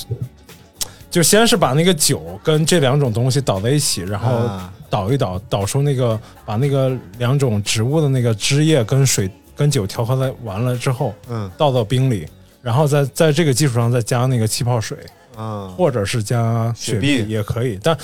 [1.10, 9.30] 就先是把那个酒跟这两种东西倒在一起，然后啊倒一倒，倒出那个把那个两种植物的那个汁液跟水
[9.62, 12.28] 跟酒调和在完了之后，嗯倒到冰里，
[12.60, 14.98] 然后在在这个基础上再加那个气泡水，
[15.36, 17.96] 嗯，或者是加雪雪碧碧也可以，但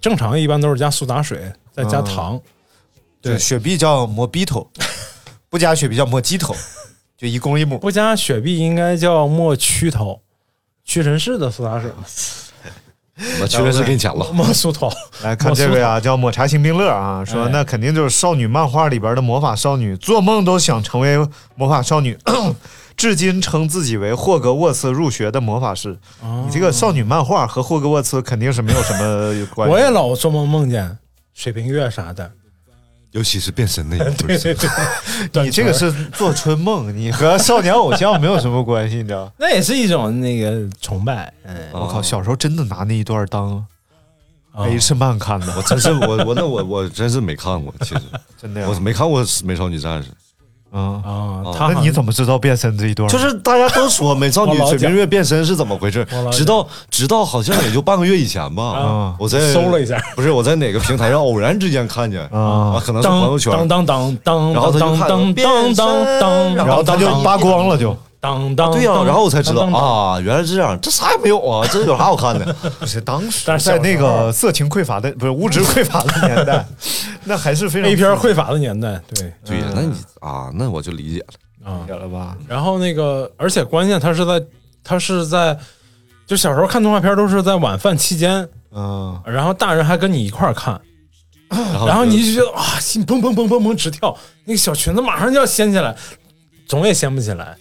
[0.00, 2.40] 正常一般都是加苏打水，再加啊糖。
[3.20, 4.70] 对，雪碧叫摩比头，
[5.48, 6.54] 不加雪碧叫摩鸡头，
[7.18, 7.76] 就一公一母。
[7.76, 10.22] 不加雪碧应该叫莫屈头，
[10.84, 12.04] 屈臣氏的苏打水嘛，
[13.40, 14.26] 我确实是给你讲了。
[14.34, 14.90] 莫苏头。
[15.22, 21.18] 来看这位啊，叫抹茶星冰乐啊，说哎那肯定就是少女漫画里边的魔法少女，做梦都想成为
[21.54, 22.16] 魔法少女。
[22.96, 25.96] 至今称自己为霍格沃茨入学的魔法师。
[26.22, 29.72] 哦你这个少女漫画和霍格沃茨肯定是没有什么关系。
[29.74, 30.98] 我也老做梦梦见
[31.32, 32.30] 水瓶月啥的。
[33.12, 34.54] 尤其是变身那一 对对
[35.32, 39.30] 对， 你这个是做春梦，你和少年偶像没有什么关系，你知道？
[39.38, 41.32] 那也是一种那个崇拜。
[41.44, 43.64] 嗯，我靠，小时候真的拿那一段当哦。
[44.66, 48.00] H 漫看的，我真是我我那我我真是没看过，其实。
[48.40, 48.68] 真的呀？
[48.68, 50.08] 我没看过《美少女战士》。
[50.72, 53.08] 嗯啊他，那你怎么知道变身这一段？
[53.08, 56.06] 就是大家都说美少 女水瓶月变身是怎么回事？
[56.32, 58.62] 直到直到好像也就半个月以前吧。
[58.62, 62.20] 啊，我在搜了一下， 不是我在哪个平台上偶然之间看见。
[62.32, 62.76] 啊。
[62.76, 67.96] 啊，可能是朋友圈，当当当当然后他就看当当当当当，然后他就扒光了就。
[68.20, 72.52] 当当对呀，然后我才知道啊，原来是这样，这啥也没有啊，这有啥好看的？
[72.78, 76.64] 不 是当时但是在那个色情匮乏的，不是物质匮乏的年代，
[77.24, 81.26] 那还是非常 A 片匮乏的年代，对对呀，那你啊，那我就理解了。
[81.64, 81.94] 理解。
[81.94, 82.36] 了吧？
[82.46, 84.42] 然后那个，而且关键他是在
[84.84, 85.58] 他是在，
[86.26, 90.78] 就小时候看动画片都是在晚饭期间，嗯，然后大人还跟你一块儿看，
[91.48, 95.96] 然后然后你就觉得啊，心砰砰砰砰砰直跳，那个小裙子马上就要掀起来，
[96.66, 97.56] 总也掀不起来。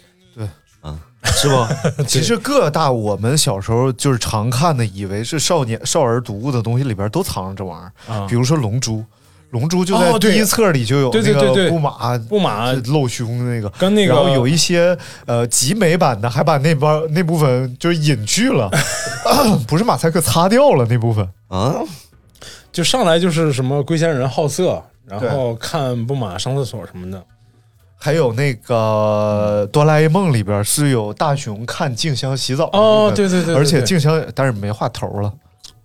[1.38, 1.70] 是吧？
[2.08, 8.98] 其实各大我们小时候就是常看的，以为是少年少儿读物的东西里边都藏着这玩意儿，啊比如说《龙珠》，
[9.52, 18.70] 《龙珠》就在第一册里就有对对那个对对布马布马露胸的那个，跟那个然后有一些呃集美版的还把那帮那部分就是隐去了
[19.68, 21.28] 不是马赛克擦掉了那部分。
[21.48, 21.76] 啊，
[22.72, 27.24] 就上来就是什么龟仙人好色，然后看布马上厕所什么的。
[28.02, 35.34] 还有那个哆啦 A 梦里边是有大雄看静香洗澡哦对对对对而且静香但是没画头了，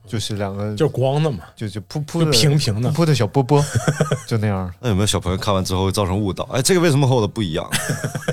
[0.06, 3.62] 就是两个就光的嘛，就就噗噗平平的噗噗的小波波，
[4.28, 4.72] 就那样。
[4.80, 6.44] 那有没有小朋友看完之后会造成误导？
[6.52, 7.68] 哎，这个为什么和我的不一样？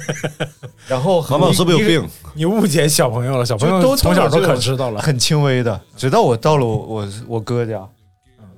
[0.88, 2.10] 然后妈妈我是不是有病？
[2.36, 5.02] 你误解小朋友了，小朋友都从小都可知道了。
[5.02, 7.82] 很轻微的，直到我到了我我我哥家，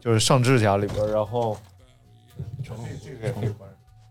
[0.02, 1.58] 就是尚志家里边，然后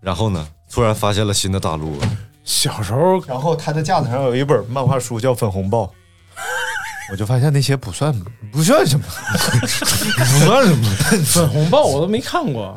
[0.01, 1.99] 然后呢，突然发现了新的大陆，
[2.45, 5.85] 小时候然后他的架子上有一本漫画书叫《粉红豹》，
[7.13, 8.11] 我就发现那些不算
[8.51, 9.05] 不算什么，
[9.61, 10.85] 不算什么，
[11.27, 12.75] 粉红豹我都没看过，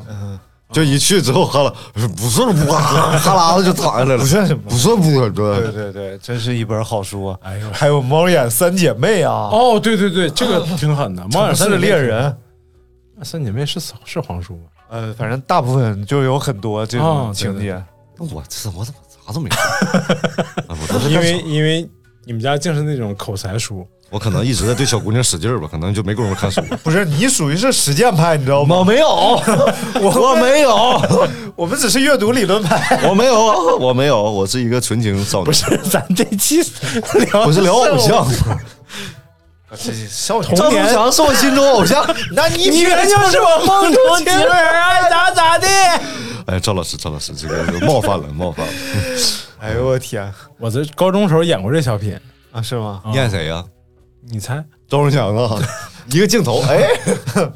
[0.74, 4.62] 就一去之后哈啦，不算不哈哈喇子就躺下来了，不算什么。
[4.68, 5.62] 不算不算，对。
[5.62, 7.40] 对对对，真是一本好书啊！
[7.44, 7.72] 哎呦。
[7.72, 11.26] 还有猫眼三姐妹啊，哦，对对对，这个挺狠的。
[11.30, 12.38] 猫眼三是姐妹猎人，
[13.24, 14.64] 三姐妹是是黄书吗？
[14.90, 17.82] 呃，反正大部分就有很多这种情节。
[18.18, 19.62] 那我这我怎么啥都没看？
[21.10, 21.88] 因为因为
[22.26, 26.62] 你们家净是那种口才书，我可能一直在对小姑娘使劲儿吧，可能就没工夫看书。
[26.84, 28.78] 不是你属于是实践派，你知道吗？
[28.78, 29.08] 我没有，
[30.02, 31.02] 我没有，
[31.56, 33.08] 我们只是阅读理论派。
[33.10, 33.36] 我没有，
[33.78, 36.62] 我没有，我是一个纯情少女，不是咱这期
[37.32, 38.26] 聊我是聊偶像。
[38.30, 38.36] 这
[39.76, 42.06] 少童赵忠年祥是我心中偶像。
[42.34, 45.68] 那你你原就是我梦中情人，爱咋咋地。
[46.48, 48.74] 哎，赵老师，赵老师，这个冒犯了，冒犯了。
[49.60, 52.20] 哎呦我天 我在高中时候演过这小品，
[52.52, 53.02] 啊，是吗？
[53.06, 53.64] 你演谁呀？
[54.28, 54.64] 你猜？
[54.88, 55.60] 赵忠祥啊，
[56.08, 56.88] 一个镜头，哎，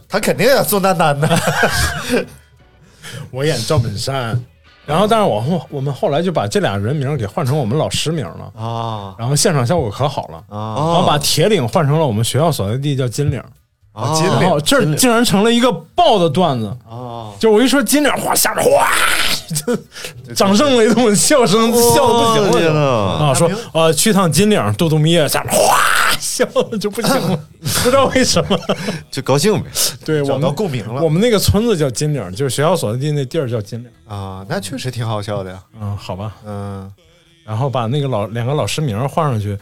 [0.08, 1.40] 他肯定要宋丹丹的。
[3.32, 4.44] 我演赵本山，
[4.90, 9.14] 然后但是我后我们后来就把这俩人名给换成我们老师名了，啊。
[9.20, 10.74] 然后现场效果可好了，啊。
[10.76, 13.40] 然后把铁岭换成了我们学校所在地叫金岭，
[13.94, 14.16] 啊！
[14.16, 18.90] 金然后领这竟然成了一个爆的段子，啊，就我一说金岭，哗，下面哗，
[19.54, 23.28] 就掌声雷动，笑声笑的不行了。
[23.28, 25.78] 啊，说呃去趟金岭度度蜜月，下面哗
[26.20, 28.60] 笑的就不行了， 不知道为什么。
[29.10, 29.70] 就高兴呗。
[30.06, 33.90] 对我找到们共鸣了我们那个村子叫金岭，就是学校所在地那地儿叫金岭。
[34.08, 35.64] 啊，那确实挺好笑的呀。
[35.80, 36.36] 嗯，好吧。
[36.46, 36.92] 嗯，
[37.46, 39.58] 然后把那个老两个老师名换上去，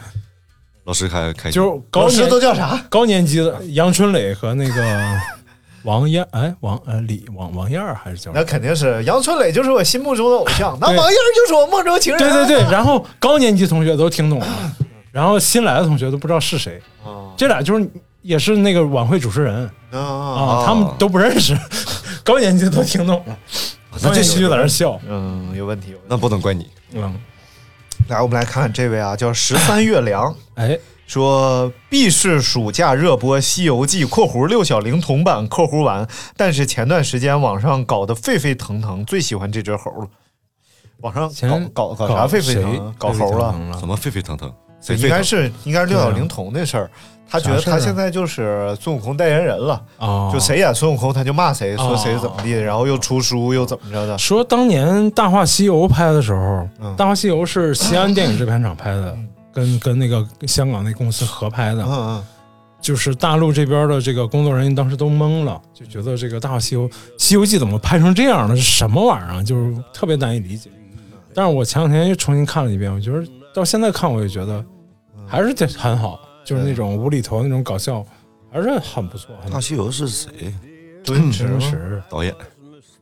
[0.86, 2.78] 老师开开心，就是高老师年都叫啥？
[2.89, 5.20] 高年级的杨春磊和那个
[5.84, 10.78] 王燕，哎，王呃李王王燕儿还是叫啥那肯定是杨春磊，就是我心目中的偶像。
[10.82, 12.20] 那王燕儿就是我梦中情人。
[12.20, 14.48] 对对对，然后高年级同学都听懂了，
[15.17, 16.80] 然后新来的同学都不知道是谁。
[17.03, 17.89] 啊这俩就是
[18.21, 21.58] 也是那个晚会主持人啊啊，他们都不认识，
[22.23, 23.38] 高年级都听懂了，
[24.03, 24.99] 高年级就在那笑。
[25.08, 25.89] 嗯，有问题。
[25.89, 26.69] 有问题那不能怪你。
[26.93, 27.15] 嗯，
[28.10, 30.36] 来，我们来看看这位啊，叫十三月凉。
[30.53, 30.77] 哎，
[31.08, 40.08] 说必是暑假热播《西游记》（括弧六小龄童版）（括弧完），但是前段时间网上搞得沸沸腾腾，最喜欢这只猴了。
[41.01, 41.27] 网上
[41.73, 42.95] 搞搞搞啥沸沸腾腾？
[42.97, 43.56] 搞猴了？
[43.80, 44.53] 怎么沸沸腾腾？
[44.90, 46.90] 应该是应该是六小龄童的事儿。
[47.30, 54.18] 他觉得他现在就是孙悟空代言人了，哦，就谁演孙悟空他就骂谁，说哦谁怎么地，然后又出书又怎么着的。
[54.18, 59.18] 说当年《大话西游》拍的时候，嗯大话西游》是西安电影制片厂拍的，
[59.52, 61.84] 跟跟那个香港那公司合拍的。
[61.84, 62.24] 嗯嗯，
[62.80, 66.88] 就是大陆这边的这个工作人员当时都懵了，就觉得这个《大话西游》
[67.18, 68.56] 《西游记》怎么拍成这样了？
[68.56, 69.44] 是什么玩意儿啊？
[69.44, 70.70] 就是特别难以理解。
[71.34, 73.22] 但是我前两天又重新看了一遍，我觉得
[73.58, 74.63] 到现在看我也觉得
[75.28, 78.06] 还是很好，就是那种无厘头那种搞笑，
[78.54, 79.36] 还是很不错。
[79.52, 80.54] 大西游是谁？
[81.04, 82.32] 周星驰导演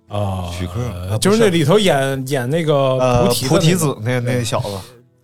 [0.07, 0.75] 啊，徐克
[1.09, 4.69] 呃就是那里头演演那个呃菩提的菩提子那那小子，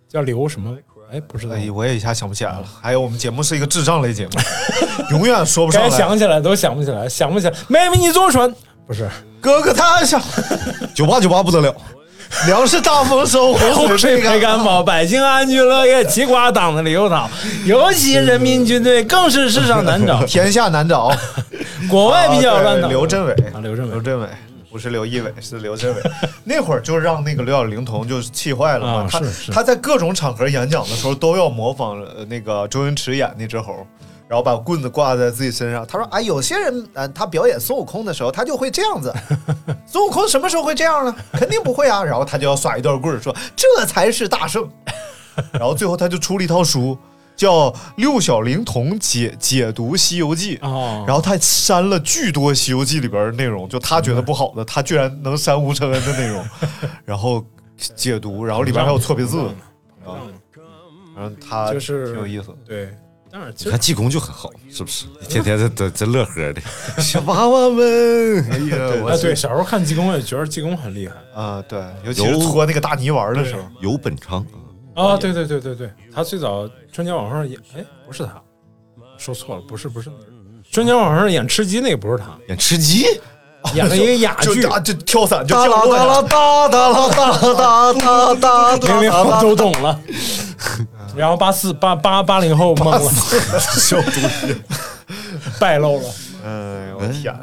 [0.06, 0.76] 叫刘什么？
[1.10, 2.64] 哎，不是的，哎，我也一下想不起来了。
[2.82, 4.32] 还有我们节目是一个智障类节目，
[5.16, 5.96] 永远说不上该来。
[5.96, 7.54] 想起来都想不起来，想不起来。
[7.68, 8.54] 妹妹，你坐船
[8.86, 9.08] 不是？
[9.40, 10.20] 哥哥他想
[10.94, 11.74] 九八九八不得了，
[12.46, 14.56] 粮食大丰收，洪洪水没水没干。
[14.56, 17.30] 干饱，百姓安居乐业，齐瓜党子里有草。
[17.64, 21.10] 尤其人民军队更是世上难找， 天下难找，
[21.88, 22.88] 国外比较乱啊对找。
[22.88, 24.26] 刘镇伟，啊，刘镇伟刘镇伟
[24.70, 26.02] 不是刘仪伟，是刘镇伟。
[26.44, 29.06] 那会儿就让那个刘小龄童就是气坏了嘛。
[29.10, 29.20] 他
[29.52, 33.86] 他在各种场合演讲的时候都要模仿呃那个周星驰演那只猴。
[34.32, 39.12] 然后把棍子挂在自己身上，他说：“哎，有些人，呃，他表演孙悟空的时候，他就会这样子。
[39.86, 41.14] 孙悟空什么时候会这样呢？
[41.34, 42.02] 肯定不会啊。
[42.02, 44.66] 然后他就要耍一段棍儿，说这才是大圣。
[45.52, 46.96] 然后最后他就出了一套书，
[47.36, 50.56] 叫《六小龄童解解读西游记》。
[50.66, 56.42] 哦，然后他删了巨多《西游记》里边的内容，就他觉得不好的，他居然能删吴承恩的内容，
[57.04, 57.44] 然后
[57.76, 59.40] 解读，然后里边还有错别字，
[60.06, 60.16] 啊，
[61.14, 62.54] 然后他就是挺有意思的。
[62.66, 62.94] 对，
[63.32, 65.06] 当然其实你看济公就很好，是不是？
[65.26, 66.60] 天天在在在乐呵的，
[67.00, 71.14] 小娃娃们，哎呀，啊，对，小时候看济公也觉得济公很厉害。
[71.34, 74.46] 啊，对，尤其是搓那个大泥丸的时候，游本昌，
[74.94, 75.16] 啊。
[75.16, 78.42] 对对对对对，他最早春节晚会上演，哎，不是他，
[79.16, 80.24] 说错了，不是不是那个
[80.70, 83.06] 春节晚会上演吃鸡那个不是他，演吃鸡，
[83.74, 89.98] 演了一个哑剧就，啊，就跳伞就哒啦降落下哒啦哒哒啦哒哒哒哒哒零零后哒，都懂了。
[91.16, 93.10] 然后八四八八八零后懵了，
[93.60, 94.56] 小东西，
[95.58, 96.08] 败露了。
[96.44, 97.34] 哎呦我天！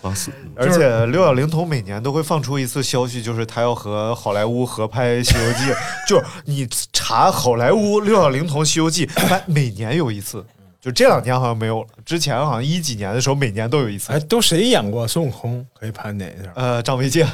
[0.00, 5.72] 八四，而且六小龄童每年都会放出一次消息，就是他要和好莱坞合拍《西游记》，
[6.08, 10.44] 就是你查好莱坞六小龄童《西游记》，它每年有一次，
[10.80, 14.12] 就这两天好像没有了，之前好像一几年的时候每年都有一次。
[14.12, 15.66] 哎，都谁演过孙悟空？
[15.78, 16.52] 可以盘点一下。
[16.54, 17.26] 呃，张卫健，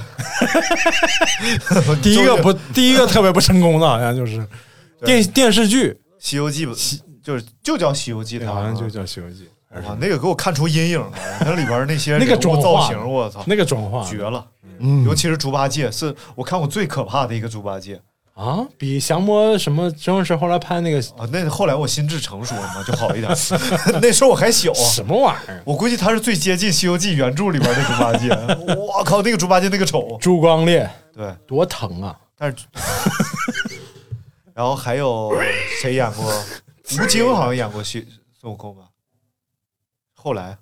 [2.02, 4.46] 第一个不，第一个特别不成功的，好像就是
[5.04, 9.44] 电电视剧，《西游记》西就是就叫《西游记》，对，它好像就叫《西游记》。
[9.87, 14.46] 哇，那个给我看出阴影了，那里边那些那个妆造型，我操，那个妆化绝了！
[14.78, 18.00] 嗯尤其是猪八戒，是我看过最可怕的一个猪八戒
[18.35, 21.25] 啊，比降魔什么周星驰后来拍那个啊！
[21.31, 23.33] 那后来我心智成熟了嘛，就好一点。
[24.03, 25.62] 那时候我还小啊，什么玩意儿？
[25.64, 28.29] 我估计他是最接近《西游记》原著里边的猪八戒。
[28.75, 32.18] 我靠，那个猪八戒那个丑，朱光烈对，多疼啊！
[32.37, 32.66] 但是，
[34.53, 35.33] 然后还有
[35.81, 36.25] 谁演过？
[37.01, 38.07] 吴京好像演过西
[38.40, 38.83] 孙悟空吧？
[40.12, 40.59] 后来，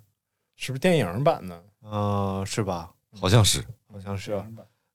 [0.55, 1.63] 是不是电影版的？
[1.91, 2.91] 嗯、是吧？
[3.19, 4.39] 好像是，好像是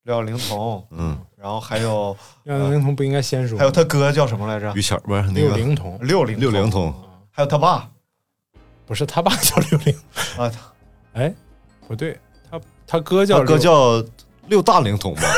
[0.08, 4.72] 六小龄童，嗯，然后还有 让灵童不应该先说，还有他哥叫什么来着？
[4.74, 6.94] 于谦不是那六个龄童，六龄六龄童，
[7.30, 7.86] 还有他爸
[8.86, 9.94] 不是他爸叫六龄，
[10.38, 10.50] 啊，
[11.12, 11.32] 哎，
[11.86, 12.18] 不对，
[12.50, 14.02] 他他哥叫他哥叫
[14.46, 15.20] 六大龄童吧？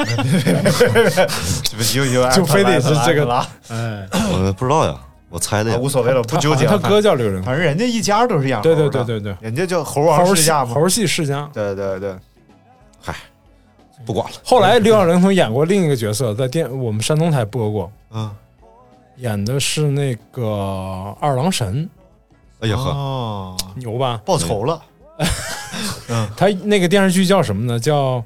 [1.92, 5.76] 就就就非得是这个了，哎，我不知道呀，我猜的呀。
[5.76, 6.64] 无所谓了，不纠结。
[6.64, 10.74] 他哥叫六龄童，反正人家一家都是养猴对的，对对对对，人家叫猴王猴戏世家嘛。
[10.74, 11.46] 猴戏世家。
[11.52, 12.16] 对对对，
[14.06, 18.30] 不管了，后来刘小龄童演过另一个角色，在电我们山东台播过，嗯，
[19.16, 21.88] 演的是那个二郎神，
[22.60, 24.20] 哎呀呵，哦，牛吧？
[24.24, 24.80] 报仇了，
[26.08, 27.78] 嗯他那个电视剧叫什么呢？
[27.78, 28.24] 叫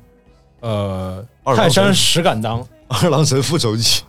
[0.61, 2.65] 呃二郎神泰山石敢当。
[2.87, 4.03] 二郎神复仇记，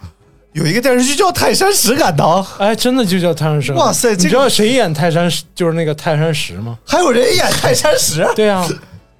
[0.51, 3.73] 有一个电视剧叫《泰山石敢当》，哎，真的就叫泰山石。
[3.73, 5.43] 哇塞这个你知道谁演泰山石？
[5.55, 6.77] 就是那个泰山石吗？
[6.85, 8.67] 还有人演泰山石，对啊，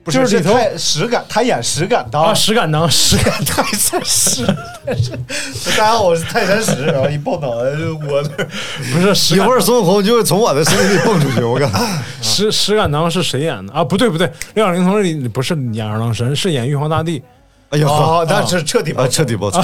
[0.06, 4.46] 不就是里头泰石敢，他演石敢当啊，石敢当，石敢泰山石。
[4.46, 8.46] 大家好，我是泰山石，然后一蹦脑袋就窝那。
[8.94, 11.80] 不是一会儿孙悟空就会从我的身体里蹦出去，我感觉。
[12.22, 13.84] 石石敢当是谁演的啊？
[13.84, 17.24] 不对不对，六小龄童里不是演二郎神，是演玉皇大帝。
[17.72, 19.60] 哎呀呵，哦，那是彻底啊，彻底报仇，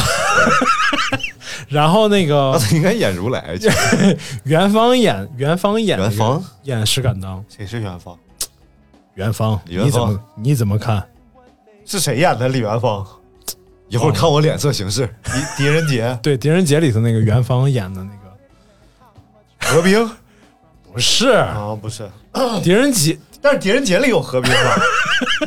[1.69, 3.69] 然后那个他应该演如来去。
[4.45, 8.17] 元芳演元芳演那个元芳演石敢当，谁是元芳？
[9.15, 11.03] 元芳你怎么你怎么看？
[11.85, 12.47] 是谁演的？
[12.49, 13.05] 李元芳？
[13.89, 15.05] 一会儿看我脸色行事。
[15.25, 19.73] 狄狄仁杰、 对，狄仁杰里头那个元芳演的那个。
[19.75, 20.09] 何冰？
[20.93, 21.29] 不是。
[21.29, 22.09] 啊，不是，
[22.63, 24.77] 狄仁杰，但是狄仁杰里有何冰吧？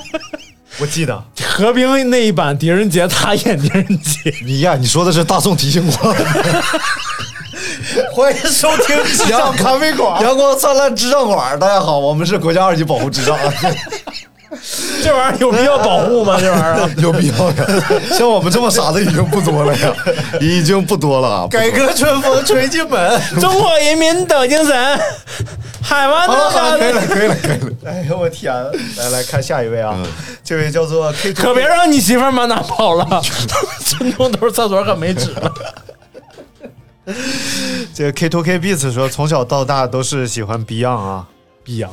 [0.81, 1.25] 我记得。
[1.47, 6.15] 何冰那一版狄仁杰他演狄仁杰，你呀，你说的是大宋提刑官，
[8.12, 10.22] 欢迎收听智障咖啡馆。
[10.22, 11.59] 阳光灿烂智障馆。
[11.59, 13.37] 大家好，我们是国家二级保护智障，
[15.03, 16.37] 这玩意儿有必要保护吗？
[16.41, 17.66] 这玩意儿有必要呀。
[18.12, 19.93] 像我们这么傻的已经不多了呀，
[20.41, 21.47] 已经不多了啊。
[21.51, 23.20] 改革春风吹进门。
[23.41, 25.01] 中国人民的精神，
[25.83, 26.93] 海湾好了好了，可以。
[26.93, 27.70] 了可以了可以了。
[27.87, 28.55] 哎呦我天！
[28.99, 29.97] 来来看下一位啊，
[30.45, 33.20] 这位叫做 K 可别让你媳妇儿满哪跑了，
[33.85, 35.53] 村东头厕所可没纸了。
[37.95, 41.29] 这个 K to K Beats 说，从小到大都是喜欢 Beyond 啊
[41.65, 41.89] ，，Beyond，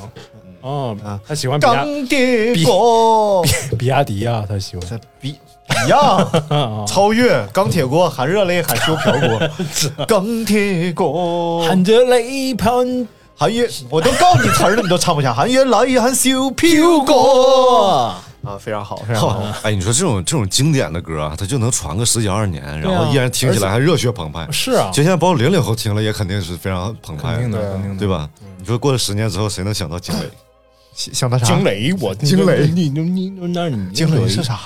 [0.61, 0.97] 哦，
[1.27, 3.45] 他喜欢比亚钢铁锅，
[3.77, 4.87] 比亚迪啊，他喜欢。
[4.89, 5.35] 这 B
[5.67, 19.43] Beyond 超越钢铁锅，含热泪含修瓢锅，钢铁锅，含着泪喷含月，我都告诉你词儿了，你都唱不下，含月来含修瓢锅啊，非常好，非常好。
[19.63, 24.47] 哎，你说这种这种经典的歌啊，它就能传个十几二十年，然后依然听起来还热血澎湃。
[24.51, 28.29] 是啊就现在包括零零后听了也肯定是非常澎湃肯定的肯定的对吧？
[28.57, 30.29] 你说过了十年之后，谁能想到惊雷？
[30.93, 31.45] 想到啥？
[31.45, 34.43] 惊雷，我惊雷你你你你那你惊雷是？
[34.43, 34.59] 啥？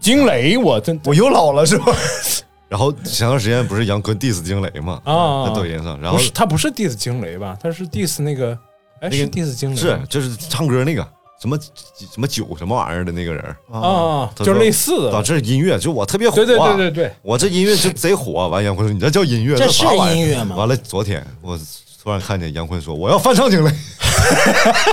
[0.00, 1.86] 惊雷，我真我又老了是吧？
[2.68, 5.00] 然后前段时间不是杨坤 diss 惊雷嘛？
[5.04, 7.56] 啊，在抖音上，然后他不是 diss 惊雷吧？
[7.62, 8.56] 他是 diss 那个，
[9.00, 11.06] 哎，是 diss 惊雷是就是唱歌那个
[11.44, 18.48] 什么什么酒什么玩意儿的那个人啊，就类似啊，的，这是音乐，就我特别火，对对对对对，我这音乐就贼火。
[18.48, 20.24] 完，杨坤说你这叫音乐，这是啥玩意儿？
[20.24, 20.56] 音乐吗？
[20.56, 21.60] 完了，昨天我
[22.02, 23.70] 突然看见杨坤说我要翻唱惊雷，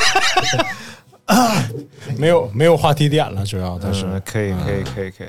[2.20, 4.06] 没有没有话题点了，主要他是。
[4.06, 5.28] 嗯，可以可以可以可以。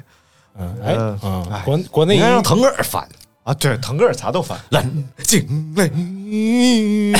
[0.58, 3.08] 嗯哎嗯国国内音应该让腾格尔翻。
[3.44, 3.52] 啊！
[3.54, 4.56] 对，腾格尔啥都翻。
[4.70, 4.88] 蓝
[5.24, 7.12] 精灵，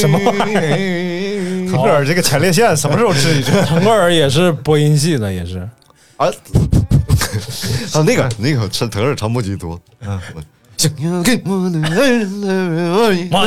[0.00, 0.18] 什么？
[0.24, 3.50] 玩意儿腾格尔这个前列腺什么时候治一治？
[3.64, 5.58] 腾格尔也是播音系的，也是。
[6.18, 6.26] 啊？
[7.94, 10.20] 啊，那个那个是腾格尔唱莫吉多，嗯，
[10.76, 12.24] 想要给我的爱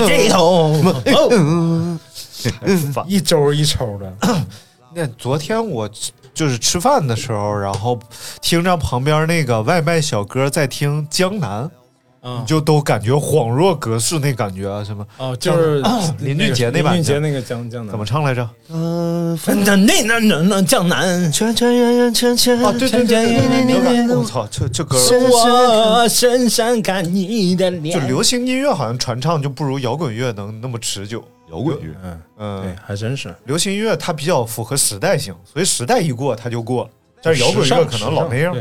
[0.07, 0.73] 这头，
[2.91, 3.05] 烦。
[3.07, 4.11] 一周一抽的，
[4.95, 7.97] 那昨天我吃就是吃饭的时候，然后
[8.41, 11.63] 听着旁边那个外卖小哥在听《江南》，
[12.21, 12.41] 嗯。
[12.41, 15.81] 你就都感觉恍若隔世那感觉啊，什么哦，就是
[16.19, 16.95] 林俊杰那版的。
[16.95, 17.91] 林俊杰那个江江南。
[17.91, 18.49] 怎么唱来着？
[18.69, 22.59] 嗯，那那那那那江南，圈圈圆圆圈圈。
[22.63, 27.99] 啊，对对对对对对对，我操，这这歌我深深看你的脸。
[27.99, 28.07] 就。
[28.07, 31.23] 流行音乐好像传唱就不如摇滚乐能那么持久。
[31.55, 33.33] 摇滚乐，嗯，嗯，对，还真是。
[33.45, 36.89] 流行音乐它比较符合时代性，所以时代一过它就过了。
[37.21, 38.55] 但是摇滚乐可能老那样，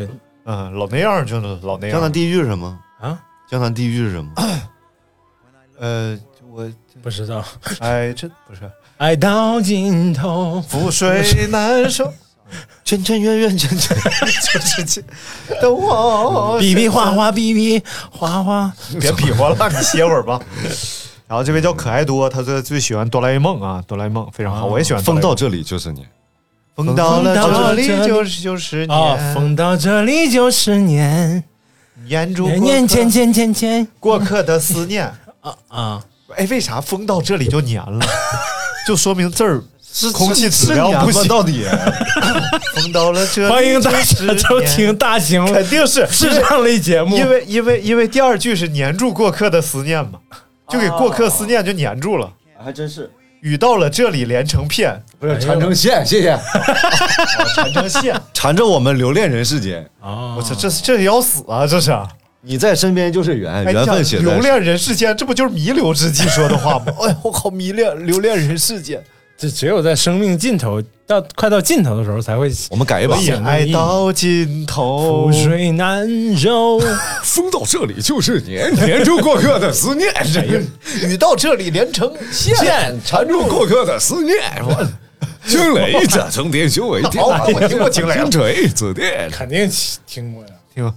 [0.45, 2.13] 嗯，老那样就是老那样江南。
[2.13, 2.79] 地狱是什么？
[3.01, 3.19] 啊，
[3.51, 4.33] 江南地狱是什么？
[5.79, 6.19] 呃，
[6.51, 6.71] 我
[7.03, 7.45] 不知道。
[7.81, 8.61] 哎，这不是
[8.97, 12.11] 爱到尽头，覆水难收，
[12.85, 15.03] 圈圈圆圆圈圈， 就是这
[15.61, 16.59] 的我。
[16.61, 18.73] 比比划划，比比划划。
[19.01, 20.41] 别比划了，你歇会儿吧。
[21.27, 25.03] 然后这位叫可爱多，他最最喜欢哆啦 A 梦啊，哆啦 A 梦非常好，我也喜欢。
[25.03, 26.05] 风到这里就是你。
[26.75, 31.45] 风到了这里就是就是啊，年，风到这里就是年，
[32.07, 35.07] 念住年过客年渐渐渐渐过客的思念。
[35.41, 36.03] 啊啊！
[36.37, 38.05] 哎，为啥风到这里就黏了？
[38.89, 41.29] 就说明这儿是空气质量不行。
[41.29, 41.65] 到底
[42.75, 47.17] 风到了这里，欢迎大家收听，大型肯定是是这样类节目。
[47.17, 50.19] 因为因为因为第二句是黏住过客的思念嘛，
[50.75, 52.31] 就给过客思念就粘住了。
[52.63, 53.11] 还真是
[53.41, 56.37] 雨到了这里连成片，不是缠成线，谢谢。
[57.55, 58.21] 缠成线。
[58.33, 61.67] 缠着我们留恋人世间，啊我操，这这要死啊！
[61.67, 61.97] 这是。
[62.47, 66.87] 你在身边就是缘，哎，缘分写在留恋人世间，这不就是弥留之际说的话吗？
[67.01, 69.03] 哎呀，我靠迷恋留恋人世间，
[69.37, 75.43] 这只有在生命尽头到快到尽头的时候才会我们改一把爱到尽头覆。
[75.43, 76.81] 水难收。
[77.23, 80.11] 风到这里就是年，黏住过客的思念，
[81.03, 82.99] 雨到这里连成线。
[83.05, 84.39] 缠住过客的思念。
[85.47, 89.71] 惊雷这成天修为天，好我听过惊雷锤紫电，肯定
[90.07, 90.49] 听过呀。
[90.75, 90.95] 听，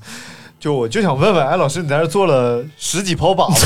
[0.57, 3.59] 就我就想问问，哎，老师，你在这做了十几泡粑粑，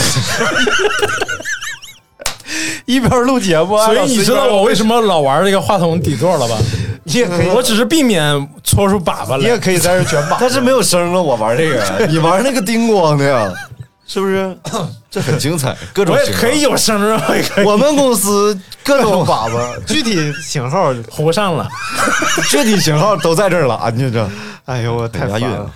[2.93, 4.99] 一边录节目，所以你知道我为什么？
[5.01, 6.57] 老玩这个话筒底座了吧？
[7.03, 9.37] 你也可以，我只是避免搓出粑粑来。
[9.37, 10.37] 你也可以在这卷粑粑。
[10.39, 11.21] 但是没有声了。
[11.21, 13.51] 我玩这个， 你玩那个叮咣的呀。
[14.07, 14.57] 是不是？
[15.09, 17.23] 这很精彩，各种我也可以有声啊，
[17.65, 21.65] 我们公司各各种种粑粑， 具体型号，糊上了。
[22.49, 23.89] 具体型号都在这儿了啊！
[23.89, 24.29] 你这
[24.65, 25.71] 哎呦我太烦了。。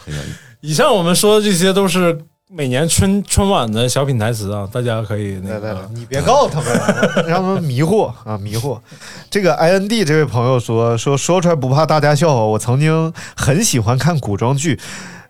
[0.59, 2.17] 以上我们说的这些都是
[2.51, 8.79] 每年春春晚的小品台词啊，大家可以那个，你别告诉他们， 让他们迷惑啊迷惑。
[9.31, 14.79] 这个 I N D 这位朋友说说说出来不怕大家笑话，我曾经很喜欢看古装剧，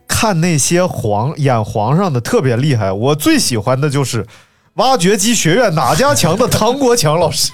[0.10, 2.92] 看那些皇演皇上的特别厉害。
[2.92, 4.28] 我最喜欢的就是
[4.74, 7.50] 挖掘机学院哪家强的唐国强老师。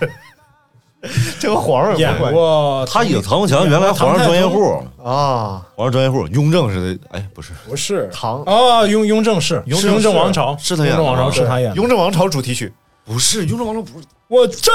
[1.40, 5.66] 这个皇上演过他有唐国强，原来皇上专业户，啊？
[5.76, 11.76] 皇上专业户，雍正是的，哎，不是，不是唐啊，雍雍正是雍正王朝，是他演的雍正王朝啊是他演的。
[11.76, 12.72] 雍正王朝主题曲，
[13.04, 14.74] 不是雍正王朝，不是我真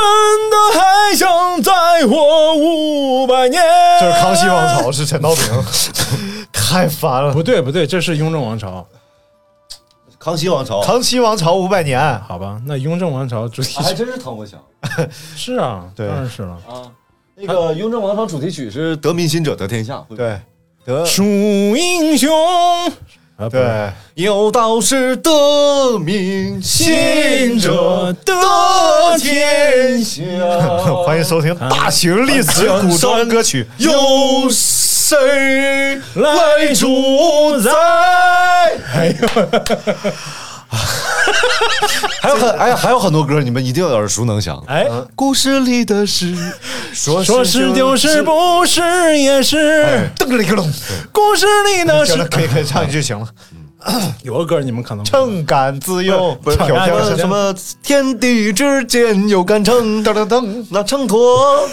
[0.51, 1.73] 的还想再
[2.07, 3.63] 活五百年。
[4.01, 5.65] 这是康熙王朝，是陈道明，
[6.53, 7.33] 太烦了。
[7.33, 8.87] 不对不对，这是雍正王朝，
[10.27, 12.61] 康熙王朝，康熙王朝五百年，好吧？
[12.67, 14.61] 那雍正王朝主题曲还真是唐国强
[15.37, 16.59] 是啊，对当然是了。
[16.69, 16.83] 啊。
[17.37, 20.37] 那个雍正王朝主题曲是“得民心者得天下”，对，
[20.85, 22.29] 得数英雄，
[23.37, 23.89] 啊，对。
[24.15, 28.35] 有道是得民心者得
[29.21, 30.25] 天下。
[31.07, 33.65] 欢迎收听大型历史古装歌曲。
[33.79, 34.51] 有
[35.07, 37.71] 谁来主宰。
[38.85, 39.15] 还有，
[42.21, 44.61] 还有很哎呀，还有很多歌，你们一定要耳熟能详。
[44.67, 44.85] 哎，
[45.15, 46.35] 故事里的事，
[46.93, 48.83] 说说是就是，不是
[49.17, 50.69] 也是，噔了一个隆。
[51.13, 52.29] 故事里的行了， 是。
[52.29, 53.29] 可以可以唱一句行了。
[54.23, 61.17] 有个歌你们可能不秤杆自由，不是飘哎飘是什么什么天地之间有杆秤，噔噔噔，那秤砣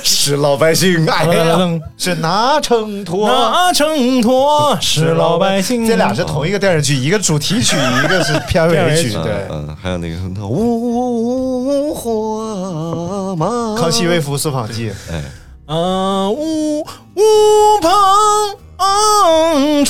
[0.03, 1.79] 是老百姓爱噔呀。
[1.97, 3.25] 是拿秤砣。
[3.25, 5.87] 拿秤砣是老百姓。
[5.87, 9.11] 这俩是同一个电视剧，一个主题曲，一个是片尾曲。
[9.13, 15.23] 对，嗯，嗯还有那个什么五花马，康熙微服私访记，哎，
[15.65, 17.21] 啊，乌乌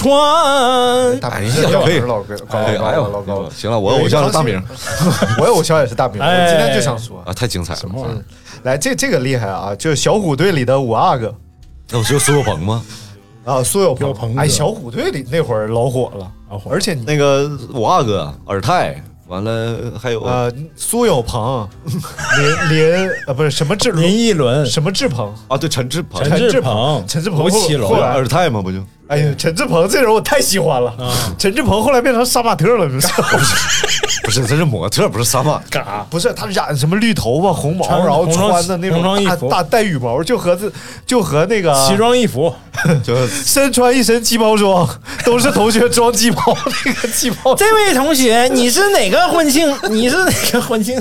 [0.04, 1.20] 篷船。
[1.20, 3.50] 大明哎呀可以老哥，高哎高哎呦高高。
[3.50, 4.62] 行了，我偶像是大明
[5.40, 7.80] 我偶像也是大明，我哎今天就想说，啊，太精彩了。
[7.80, 8.24] 什么玩意儿？
[8.64, 11.34] 来这这个厉害啊，就是小虎队里的五阿哥
[11.90, 12.84] 那不就苏有朋吗？
[13.46, 21.68] 啊，苏有朋哎，小虎队里那会儿老火了，老火而且你那个五阿哥尔泰，完了还有呃，苏有朋、
[22.38, 28.80] 林林呃不是什么志林依轮、什么志鹏，啊，对陈志鹏，陈志鹏、陈志朋吴奇隆后来尔泰嘛，不就？
[29.08, 30.96] 哎呀，陈志鹏这人我太喜欢了。
[31.38, 33.30] 陈志鹏后来变成杀马特了，你知道吗？
[34.24, 35.62] 不是，这是模特，不是萨满。
[35.70, 40.72] 嘎，不是他染什么绿头发、红毛，然后穿的那种大红装衣服大带羽毛，就和这
[41.06, 42.54] 就和那个奇装异服，
[43.04, 44.88] 就身穿一身鸡毛装，
[45.26, 47.54] 都是同学装鸡毛那个鸡毛。
[47.56, 49.70] 这位同学，你是哪个婚庆？
[49.90, 50.96] 你是哪个婚庆？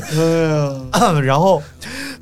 [1.25, 1.63] 然后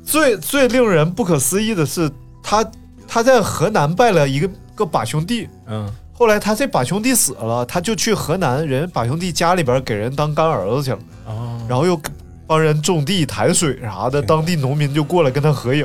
[0.05, 2.09] 最最令人不可思议的是，
[2.43, 2.63] 他
[3.07, 5.91] 他在河南拜了一个个把兄弟，嗯，
[6.21, 11.99] 后来他这把兄弟死了，他就去河南人把兄弟家里边给人当干儿子去了，哦，然后又
[12.45, 15.83] 帮人种地抬水啥的，当地农民就过来跟他合影，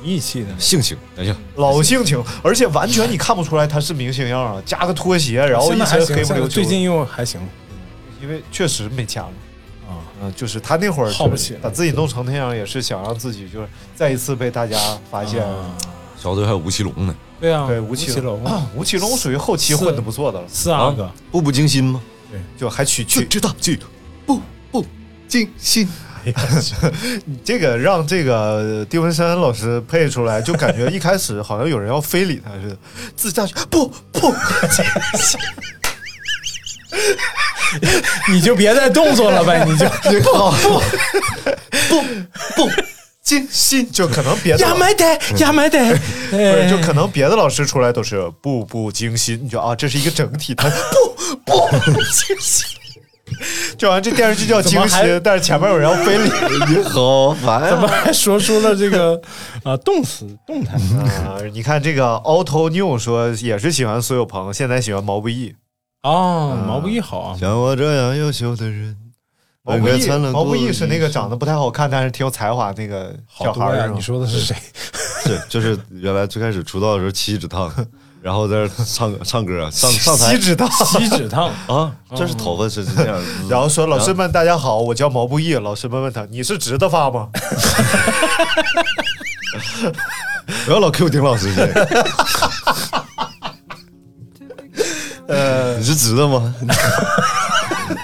[0.00, 0.48] 挺义气的。
[0.56, 6.48] 性情，哎呀，老性情，而且完全你看不出来他是明星样啊，加个拖鞋，然后一身黑不溜秋。
[6.48, 7.40] 最近又还行
[8.22, 9.28] 因为确实没钱了。
[9.88, 9.98] 啊。
[10.22, 13.66] 嗯，就是他那会儿耗不起把自己弄成那样，也是想让自己就是
[13.96, 14.78] 再一次被大家
[15.10, 15.44] 发现。
[15.44, 15.74] 啊
[16.16, 17.12] 小队还有吴奇隆呢，
[17.42, 22.00] 对啊，对，吴吴奇隆，啊吴奇隆属于后期混的不错的了，是啊哥，步步惊心吗？
[22.56, 23.80] 就还取自取知道句，
[24.24, 24.40] 步
[24.70, 24.86] 步
[25.26, 25.88] 惊心。
[27.44, 32.78] 这个让这个丁文山老师配出来，就感觉一开始好像有人要非礼他似的，
[33.16, 34.32] 自下去不不，
[38.32, 39.84] 你就别再动作了呗，你就
[41.90, 42.02] 步
[42.54, 42.70] 步
[43.22, 45.78] 惊心，就可能别的亚麻得亚麻得，
[46.30, 51.14] 不 不是，就可能别的老师出来都是步步惊心，你就啊，这是一个整体，他步
[51.44, 52.66] 步惊心。
[53.78, 56.30] 就好像这电视剧叫惊心，但是前面有人要非礼
[56.68, 58.02] 你好烦怎么啊！
[58.04, 59.20] 还说出了这个
[59.64, 60.74] 啊动词动态？
[61.24, 61.40] 啊！
[61.52, 65.54] 你看这个 Auto New 说也是喜欢苏有朋，现在喜欢毛不易。
[66.02, 68.96] 哦，毛不易好啊，像我这样优秀的人，
[69.64, 73.14] 毛不易，毛不易是那个长得不太好看，但是挺有才华那个！
[73.38, 74.56] 小孩儿你说的是谁？
[75.24, 77.72] 对就是原来最开始出道的时候七指烫，
[78.20, 80.68] 然后在这儿唱唱歌，上上台锡纸烫。
[80.70, 87.28] 锡纸烫，啊，这是头发是是这样， 然后说：“老师们，大家好，我叫毛不易。”老师们问他：“你是直的发吗
[90.64, 92.04] 不要老 Q 丁老师这个，
[95.28, 96.52] 呃你是直的吗？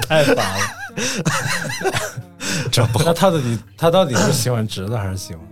[0.08, 0.77] 太烦了。
[2.70, 5.42] 这不好那，他到底他到底是喜欢直的还是喜欢？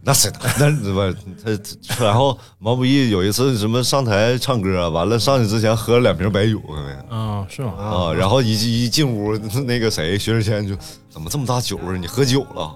[0.00, 1.12] 那是那不
[1.44, 7.72] 他，然后毛不易有一次什么上台唱歌，完了上去之前喝了两瓶白酒，看没啊，是吗？
[7.76, 9.36] 啊，然后一一进屋，
[9.66, 10.74] 那个谁薛之谦就
[11.10, 11.98] 怎么这么大酒味儿？
[11.98, 12.74] 你喝酒了？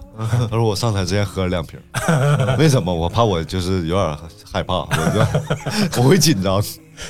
[0.51, 1.81] 他说我上台之前喝了两瓶，
[2.59, 2.93] 为什么？
[2.93, 4.19] 我怕我就是有点
[4.53, 4.89] 害怕，我
[5.95, 6.63] 就我会紧张，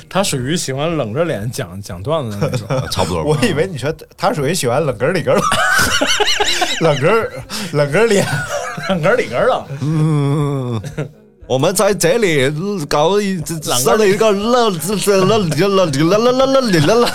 [0.09, 2.67] 他属于喜欢冷着脸讲讲段子的那种。
[2.91, 3.29] 差不多吧。
[3.29, 5.39] 我以为你说他属于喜欢冷根里根 儿，
[6.81, 7.29] 冷根
[7.73, 8.25] 冷根儿脸，
[8.89, 10.81] 冷根里根了，嗯，
[11.47, 12.51] 我们在这里
[12.87, 13.41] 搞一
[13.81, 17.09] 设了一个乐乐乐乐乐乐乐乐乐乐乐。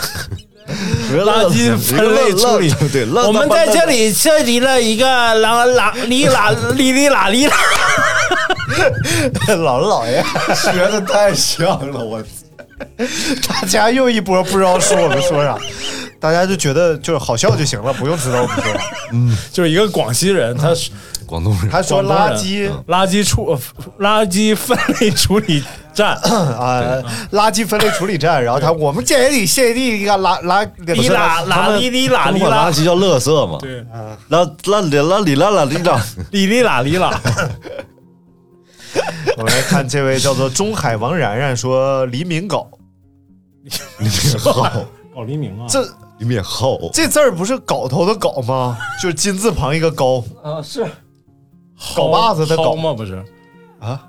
[1.24, 2.70] 垃圾分类处理。
[2.92, 7.56] 对，我们在这里设计了一个啷啷哩啦哩哩啦哩啦。
[9.46, 10.22] 姥姥姥爷
[10.54, 12.22] 学的太像了，我。
[13.48, 15.56] 大家又一波不知道说我们说啥，
[16.20, 18.64] 大家就觉得就是好笑就行了，不用知道我们说。
[18.64, 18.80] 啥。
[19.52, 20.90] 就是一个广西人，他是
[21.26, 22.70] 广东人，他说垃圾。
[22.86, 23.58] 垃圾处
[24.00, 25.62] 垃圾分类处理
[25.94, 26.14] 站。
[26.22, 27.02] 啊，
[27.32, 33.58] 垃圾分类处理站，然后他我们建议你现地一个垃垃哩啦啦哩哩啦哩啦垃，圾叫垃圾嘛？
[33.60, 33.84] 对，
[34.28, 37.20] 啦啦里啦里啦啦里啦，哩哩啦哩啦。
[39.36, 42.66] 我们来看这位叫做中海王然然说黎明镐，
[43.98, 44.82] 黎明镐，
[45.14, 45.82] 搞 黎明啊，这
[46.18, 48.78] 李敏镐，这字儿不是镐头的镐吗？
[49.00, 50.86] 就是金字旁一个高，啊是。
[51.78, 52.92] 镐把子的镐吗？
[52.92, 53.24] 不是？
[53.78, 54.02] 啊，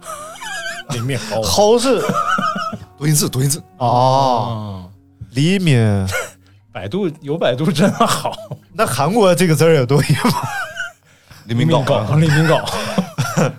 [0.90, 2.02] 里面薅蒿是？
[2.98, 4.90] 多音字多音字，哦，啊。
[5.32, 6.08] 黎明。
[6.72, 8.32] 百度有百度真好，
[8.74, 10.32] 那韩国这个字儿有多音吗？
[11.46, 12.64] 黎明镐啊，李敏镐，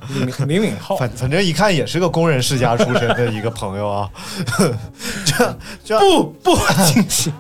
[0.09, 4.11] 李敏李敏镐，反反正一看也是个工人世家出身的一个朋友啊，
[5.25, 6.57] 这这不不
[6.93, 7.33] 惊喜，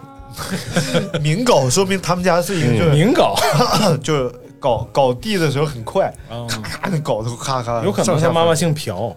[1.20, 3.34] 明镐说明他们家是一个就是明镐，
[4.02, 6.12] 就是搞搞地的时候很快，
[6.48, 9.16] 咔，咔那镐头咔咔，有可能他妈妈姓朴，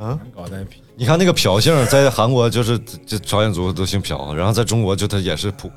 [0.00, 5.70] 嗯，搞代皮，你看那个朴姓，在韩国就是这朝鲜族都姓朴，然后在中国就他也是朴，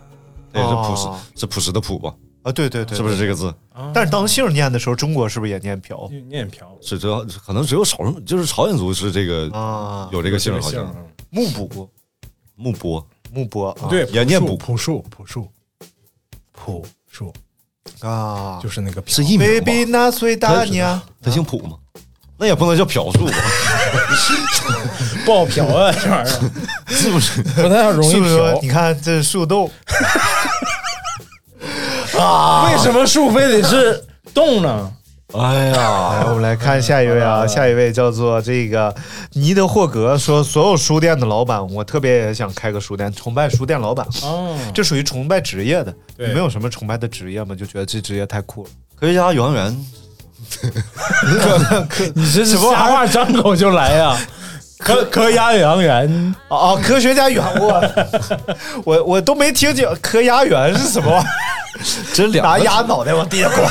[0.52, 2.14] 他也是朴实哦，是朴实的朴吧？
[2.48, 3.54] 啊，对对对，是不是这个字？
[3.94, 7.08] 但是当姓念的时候，中国是不是也念朴念朴是只
[7.46, 10.10] 可能只有少数，就是朝鲜族是这个啊？
[10.12, 10.96] 有这个姓，好像。
[11.30, 11.90] 木卜。
[12.60, 13.88] 木波，木波啊。
[13.88, 15.48] 对，也念朴朴树朴树。
[16.52, 17.32] 朴树，
[18.00, 21.78] 啊，就是那个朴是艺名吧？baby 那岁大娘，他姓朴吗？
[22.40, 23.34] 那也不能叫朴树吧？
[25.24, 26.52] 不好嫖啊，这玩意儿。
[26.90, 27.44] 是不是？
[27.44, 28.68] 不太容易是不是你。
[28.68, 29.46] 看这是树
[32.18, 34.04] 洞为什么树非得是
[34.34, 34.92] 洞呢？
[35.34, 38.96] 哎呀，来，我们来看下一位啊，下一位叫做这个
[39.34, 45.94] 尼德霍格说，所有书店的老板，我特别也想开个书店，崇拜书店老板，哦，这属于崇拜职业的。
[46.16, 47.54] 对你们有什么崇拜的职业吗？
[47.54, 48.70] 就觉得这职业太酷了。
[48.98, 49.86] 科学家宇航员，
[52.16, 54.18] 你这是瞎话张口就来 呀？
[54.80, 57.84] 科科研宇航员，哦哦，科学家远我
[58.86, 61.32] 我我都没听清科研员是什么玩意儿，
[62.14, 63.70] 这两个拿鸭脑袋往地下刮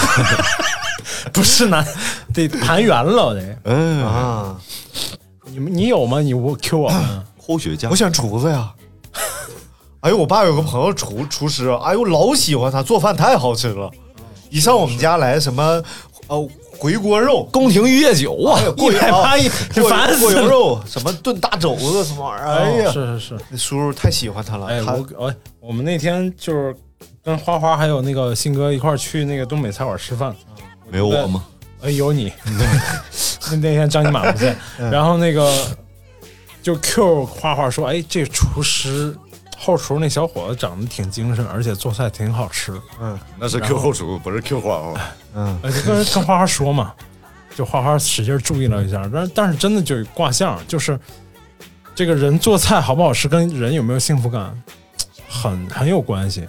[1.33, 1.85] 不是拿，
[2.33, 3.59] 得盘圆了得。
[3.65, 4.57] 嗯，啊！
[5.47, 6.21] 你们你有吗？
[6.21, 7.23] 你我 Q 我们。
[7.47, 8.73] 科学家我，选厨子呀。
[10.01, 13.91] 哎呦，我爸有个朋友厨厨师，哎呦，老喜欢他做饭太好吃了。
[14.51, 15.83] 一上我们家来什么
[16.29, 23.39] 呃回锅肉，宫廷御宴酒啊哎，呀过一百八一烦死了过油肉，什么炖大肘子什么玩意儿，哎呀，哦是是是。
[23.51, 24.67] 那叔叔太喜欢他了。
[24.67, 26.77] 哎，他我我我们那天就是
[27.27, 30.33] 跟花花还有那个信哥一块儿去那个东北菜馆吃饭。
[30.89, 31.45] 没有我吗？
[31.83, 32.33] 哎，有你。
[33.51, 35.53] 那 那天张尼玛不在，然后那个
[36.63, 39.13] 就 Q 花花说：“哎，这厨师
[39.59, 42.81] 后厨那小伙子长得挺精神，而且做菜挺好吃。
[43.01, 45.01] 嗯那是 Q 后厨，不是 Q 花花。”
[45.35, 46.95] 呃，就跟跟花花说嘛，
[47.57, 50.97] 就花花使劲注意了一下，但但是真的就卦象，就是
[51.93, 54.57] 这个人做菜好不好吃，跟人有没有幸福感
[55.29, 56.47] 很很有关系。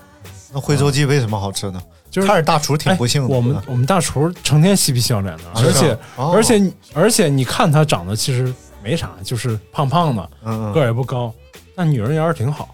[0.57, 1.79] 那徽州鸡为什么好吃呢？
[2.09, 3.27] 就是看着大厨挺不幸的。
[3.27, 8.51] 哎我们我们大厨成天嬉皮笑脸的，而且、哦而且而且你看他长得其实
[8.83, 11.31] 没啥，就是胖胖的，嗯个儿也不高，
[11.75, 12.69] 但女人缘儿挺好，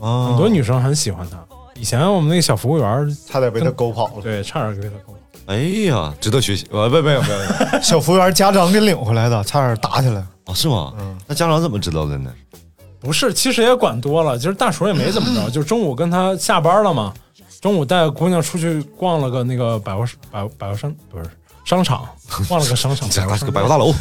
[0.00, 1.38] 嗯，很多女生很喜欢他。
[1.74, 4.22] 以前我们那个小服务员儿，差点被他勾跑了。
[4.22, 5.18] 对，差点被他勾跑。
[5.46, 5.56] 哎
[5.88, 6.66] 呀，值得学习。
[6.70, 7.82] 呃，不，没有，没有，没有。
[7.82, 10.24] 小服务员家长给领回来的，差点打起来。
[10.46, 10.92] 哦，是吗？
[11.26, 12.30] 那家长怎么知道的呢？
[13.00, 17.12] 不是，其实也管多了，就是大厨也没怎么着， 就中午跟他下班了嘛，
[17.60, 21.24] 中午带姑娘出去逛了个那个百货百百货商不是
[21.64, 22.06] 商场，
[22.48, 23.92] 逛了个商场， 了个百货大楼，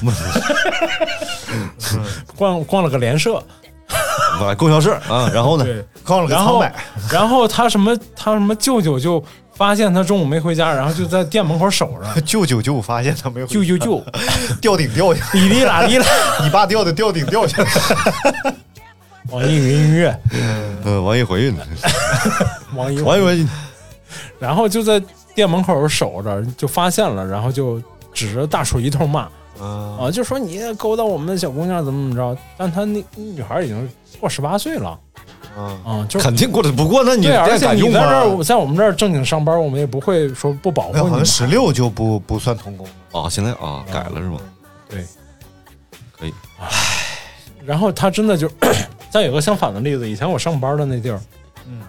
[2.36, 3.38] 逛逛了个联社，
[3.88, 5.66] 啊，供销社啊，然后呢？
[6.04, 6.74] 逛了个然后买，
[7.12, 9.24] 然后他什么他什么舅舅就
[9.54, 14.04] 发现他中午没回家，然后就在店门口守着，舅舅就发现他没有舅舅舅，
[14.60, 16.06] 吊顶掉下，哩哩啦哩啦，
[16.44, 17.62] 你爸掉的吊顶掉下。
[17.62, 17.70] 来，
[19.32, 20.20] 网易云音乐，
[20.84, 21.64] 呃，王一回呢？
[22.76, 23.46] 网易王一回，
[24.40, 25.02] 然后就在
[25.36, 27.82] 店门口守着，就发现了，然后就
[28.14, 35.00] 指着大叔一通骂啊，就说你勾搭我们的小姑娘怎么怎么着，但他那那女孩已经过十八岁了，
[35.56, 37.82] 啊，就肯定过得不过，那你对，而且你？
[37.92, 41.26] 在这儿，在我们这儿正经上班，我们也不会说不保护好像你们。
[41.26, 43.22] 十六就不不算童工了。
[43.22, 44.40] 啊，现在啊改了是吗？
[44.90, 45.06] 对，
[46.18, 46.34] 可以。
[46.60, 46.68] 唉
[47.66, 48.50] 然后他真的就，
[49.10, 51.20] 再有个相反的例子，以前我上班的那地儿，
[51.68, 51.82] 嗯，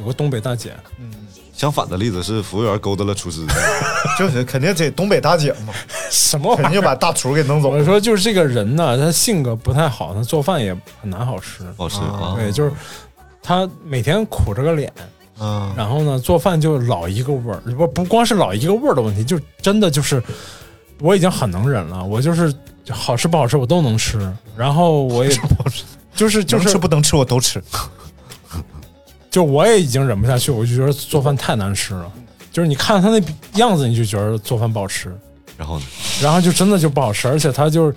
[0.00, 1.10] 有个东北大姐，嗯
[1.52, 3.44] 相反的例子是服务员勾搭了厨师，
[4.18, 5.74] 就是肯定得东北大姐嘛，
[6.10, 6.62] 什么玩意儿？
[6.62, 7.84] 肯定就把大厨给弄走我。
[7.84, 11.62] 说就是这个人呢，他性格不太好，他做饭也很难好吃。
[11.76, 12.32] 不好吃啊。
[12.34, 12.72] 对，就是
[13.42, 14.90] 他每天苦着个脸，
[15.38, 20.22] 嗯，然后呢做饭就老一个味儿，不不光是老一个味儿的问题，就真的就是
[20.98, 22.50] 我已经很能忍了，我就是
[22.88, 24.18] 好吃不好吃我都能吃，
[24.56, 25.30] 然后我也
[26.14, 27.62] 就是就是吃不能吃我都吃。
[29.30, 32.10] 就我也已经忍不下去，我就觉得做饭太难吃了。
[32.50, 33.22] 就是你看他那
[33.54, 35.16] 样子，你就觉得做饭不好吃，
[35.56, 35.84] 然后呢？
[36.20, 37.94] 然后就真的就不好吃，而且他就是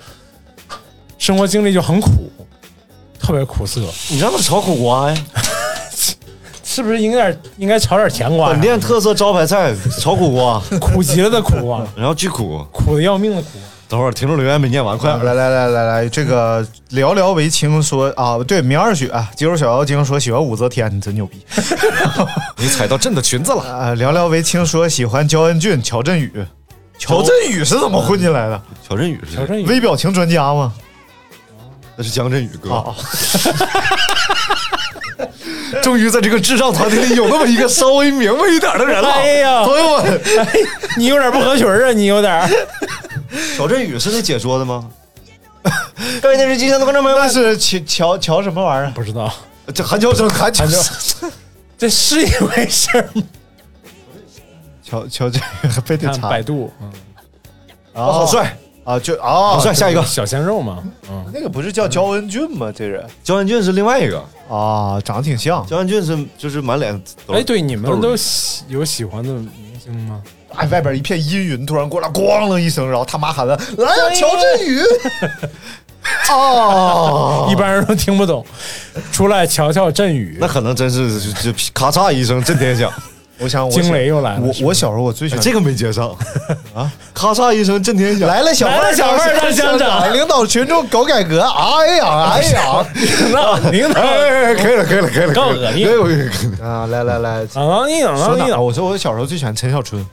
[1.17, 2.31] 生活经历就很苦，
[3.19, 5.17] 特别苦涩，你让他炒苦瓜呀？
[6.63, 8.53] 是不是应该应该炒点甜瓜呀？
[8.53, 12.63] 本店特色招牌菜炒苦瓜， 苦极了的苦瓜，然后巨苦。
[12.71, 13.49] 苦的要命的苦。
[13.89, 21.45] 等会儿听众留言没念完，快点来来来来来，这个寥寥为情说啊，对，明二雪，肌肉小妖精说喜欢武则天，你真牛逼
[22.57, 23.61] 你踩到朕的裙子了。
[23.69, 23.91] 啊！
[23.95, 26.31] 寥寥为情说喜欢焦恩俊、乔振宇，
[26.97, 28.61] 乔振宇是怎么混进来的？
[28.87, 30.73] 乔振宇是乔振宇微表情专家吗？
[31.95, 32.73] 那是江振宇哥。
[32.73, 32.95] 啊，
[35.83, 39.11] 终于在这个智障团体里有那么一个稍微明白一点的人了。
[39.11, 40.19] 哎呀朋友们，
[40.97, 42.49] 你有点不合群啊，你有点
[43.33, 43.57] 儿。
[43.57, 44.89] 乔振宇是那解说的吗？
[46.21, 48.91] 各位电视机前的观众朋友那们，是乔乔乔什么玩意儿？
[48.93, 49.33] 不知道，
[49.73, 50.65] 这韩乔生，韩乔
[51.77, 53.23] 这是一回事儿吗？
[54.83, 56.71] 乔乔振宇非得看查百度，
[57.93, 58.99] 啊，好帅，啊！
[58.99, 59.73] 就啊，好帅。
[59.73, 62.71] 下一个，小鲜肉嘛，嗯，那个不是叫焦恩俊吗？
[62.75, 64.19] 这人焦恩俊是另外一个，
[64.53, 65.65] 啊，长得挺像。
[65.65, 66.93] 焦恩俊是就是满脸
[67.25, 67.39] 都是。
[67.39, 70.21] 哎，对，你们都都喜有喜欢的明星吗？
[70.55, 74.81] 哎，外边一片阴云，突然过来，咣啷一声，然后他妈喊了：“来呀，乔振宇！
[76.29, 78.45] ”哦， 一般人都听不懂，
[79.11, 82.91] 出来瞧瞧振宇那，可能真是就就咔嚓一声震天响，
[83.39, 84.41] 我想我惊雷又来了。
[84.41, 86.09] 我我小时候我最喜欢这个没接上
[86.75, 86.91] 啊！
[87.13, 91.41] 咔嚓一声震天响，来了，小来了小妹儿当乡长领导群众搞改革。
[91.41, 92.85] 哎呀，哎呀，
[93.31, 98.45] 那领导哎，可以了，可以了，可以了，够恶心可以可以可以啊，来来来，啊，你等啊，说哪儿？
[98.45, 100.07] 你等，我说我小时候最喜欢陈小春，是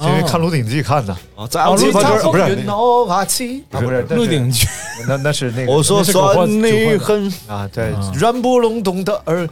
[0.00, 1.12] 因为看《鹿鼎记》看的。
[1.34, 2.42] 啊，在我这块就是不是。
[2.42, 4.66] 啊，不是鹿鼎记，
[5.08, 9.48] 那那是那个我说算你狠，啊，对啊，软不隆咚的耳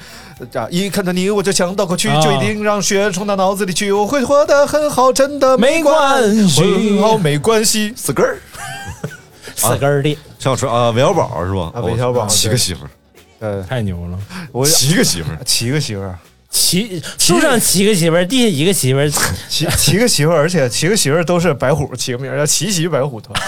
[0.54, 7.92] 啊，一看到你我就想到过去，啊就一定让血冲到脑子里去，我会活得很好，真的没关系很好没关系。
[7.96, 8.38] 死根儿。
[9.54, 11.70] 四根儿的，陈小春啊，韦小宝是吧？
[11.74, 12.90] 啊韦小宝哦七个媳妇儿，
[13.40, 14.18] 呃，太牛了。
[14.52, 16.18] 我七个媳妇儿，七个媳妇儿，
[16.56, 19.10] 七树上七个媳妇儿，地下一个媳妇儿，
[19.48, 23.38] 七七个媳妇儿，而且七个媳妇儿都是白虎起个名儿叫奇袭白虎团。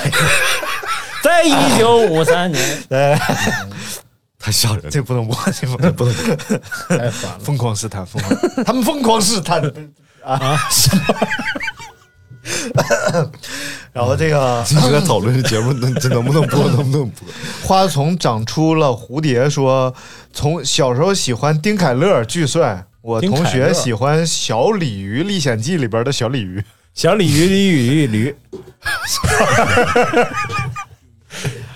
[1.24, 3.18] 在一九五三年，来，
[4.38, 4.90] 太吓人了。
[4.90, 6.06] 这不能播，这不能播，
[6.90, 7.38] 太烦了。
[7.42, 9.62] 疯狂试探，疯狂， 他们疯狂试探
[10.22, 11.02] 啊什么？
[13.92, 17.28] 然后这个一直在讨论这节目能这能不能播，能不能播？
[17.62, 19.92] 花丛长出了蝴蝶，说
[20.32, 26.62] 从小时候喜欢丁凯乐巨帅，我同学喜欢小鲤鱼历险记里边的小鲤鱼。
[26.92, 28.34] 小鲤鱼，鲤鱼，鲤鱼，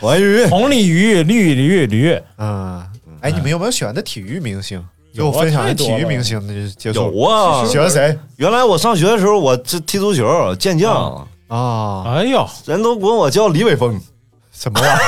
[0.01, 2.21] 王宇，红鲤鱼，绿鲤鱼，驴。
[2.37, 2.87] 啊，
[3.23, 4.85] 哎，你们有没有喜欢的体育明星？
[5.15, 7.01] 给有分享体育明星的接触。
[7.01, 12.05] 有啊，喜欢谁原来我上学的时候，我这踢足球健将，啊？
[12.09, 13.99] 哎呦，人都管我叫李伟峰。
[14.53, 14.99] 什么玩意儿？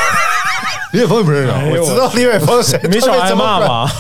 [0.95, 3.93] 李伟峰你不认识我知道李伟峰谁，没少挨骂吧？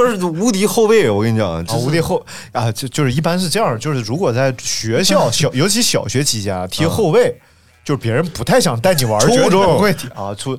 [0.00, 0.10] 吧？
[0.12, 7.34] 就是无敌后卫，我跟你讲，啊，就是无敌后啊，就就是一般是这样，就是如果在学校小，尤其小学期间啊踢后卫，
[7.84, 10.32] 就是别人不太想带你玩儿，初中不会踢啊。
[10.38, 10.56] 初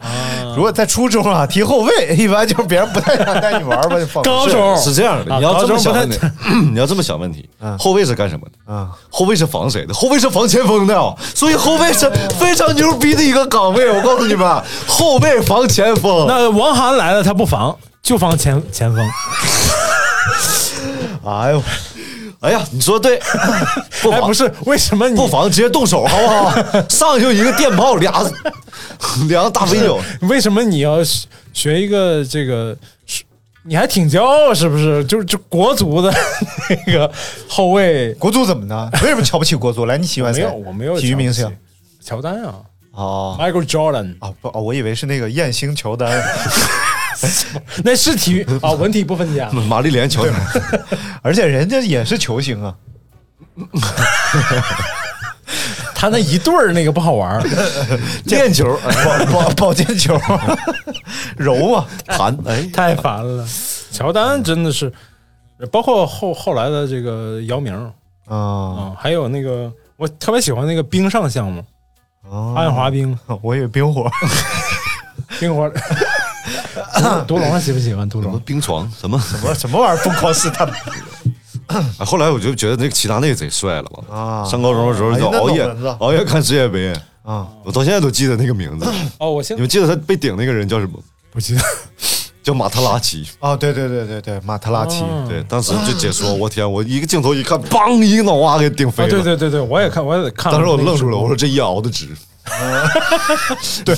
[0.56, 5.94] 如果在初中啊，踢后卫 一般就是别人不太想带你玩儿吧，就放高中是这样的，啊你要这么想
[6.74, 8.74] 你要这么想问题嗯，后卫是干什么的？
[8.74, 8.90] 啊。
[9.10, 9.94] 后卫是防谁的？
[9.94, 13.90] 后卫是防前锋的哦，所以后卫是非常牛逼的一个岗位。
[13.90, 16.26] 我告诉你们，后卫防前锋。
[16.28, 19.01] 那王涵来了，他不防，就防前前锋。
[21.26, 21.64] 哎呦，
[22.41, 23.18] 哎呀，你说对，
[24.04, 26.54] 不哎，防不是，为什么你不防直接动手好不好？
[26.89, 28.12] 上去就一个电炮，俩
[29.30, 29.97] 两个大飞脚。
[30.24, 32.76] 为什么你要学学一个这个？
[33.66, 35.01] 你还挺骄傲是不是？
[35.06, 36.14] 就是就国足的
[36.70, 37.10] 那个
[37.47, 38.89] 后卫，国足怎么呢？
[39.01, 39.86] 为什么瞧不起国足？
[39.86, 40.43] 来，你喜欢谁？
[40.43, 41.49] 没有，我没有体育明星
[42.04, 42.56] 乔丹啊
[42.91, 46.22] 哦，Michael Jordan，啊不哦，我以为是那个艳星乔丹。
[47.84, 49.50] 那是体育啊，文体不分家。
[49.68, 50.34] 玛丽莲乔丹，
[51.22, 52.76] 而且人家也是球星啊。
[55.96, 57.44] 他那一对儿那个不好玩儿，
[58.26, 60.20] 练球，保保保健球，
[61.38, 63.48] 柔啊，弹，哎，太烦了。
[63.92, 64.92] 乔丹真的是，
[65.72, 67.74] 包括后后来的这个姚明
[68.28, 71.64] 啊，啊，还有那个我特别喜欢那个冰上项目，
[72.28, 74.12] 哦鞍滑冰，我以为冰火，
[75.40, 75.72] 冰火。
[77.28, 78.41] 独龙喜不喜欢独什么龙？
[78.41, 79.20] 冰床什么？
[79.20, 80.68] 什么什么玩意儿疯狂试探
[81.68, 84.16] 啊后来我就觉得那个齐达内贼帅了吧？
[84.16, 86.93] 啊上高中的时候哎那就熬夜懂文字熬夜看世界杯，
[87.24, 87.47] 啊？
[87.64, 88.86] 我到现在都记得那个名字。
[89.20, 90.99] 哦，我现你们记得他被顶那个人叫什么？
[91.32, 91.62] 不记得。
[92.43, 93.26] 叫马特拉齐。
[93.39, 99.12] 哦，对对对对对，马特拉齐，哦对，当时就解说，我天，我一个镜头一看，梆，一个脑瓜给顶飞啊，了。
[99.12, 102.10] 对对对对，我也看，我也看了当时我愣住了，我说这一熬的值。
[103.86, 103.96] 对，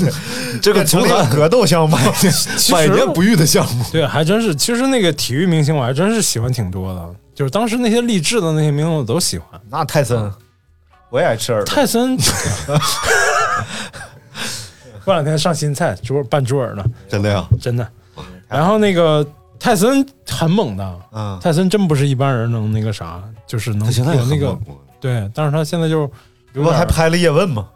[0.61, 1.97] 这个足坛格斗项目，
[2.71, 3.83] 百年不遇的项目。
[3.91, 4.55] 对，还真是。
[4.55, 9.59] 其实那个体育明星我还真是喜欢挺多的，就是当时那些励志的那些明星我都喜欢。
[9.69, 10.31] 那泰森，
[11.09, 11.73] 我也爱吃耳朵。
[11.73, 12.15] 泰森
[15.03, 17.87] 过两天上新菜，猪拌猪耳呢，真的呀，真的。
[18.47, 19.25] 然后那个
[19.59, 23.87] 泰森很猛的，嗯泰森真不是一般人能那个啥，就是能
[24.29, 24.57] 那个
[24.99, 26.01] 对，但是他现在就
[26.53, 27.67] 有点不还拍了叶问吗？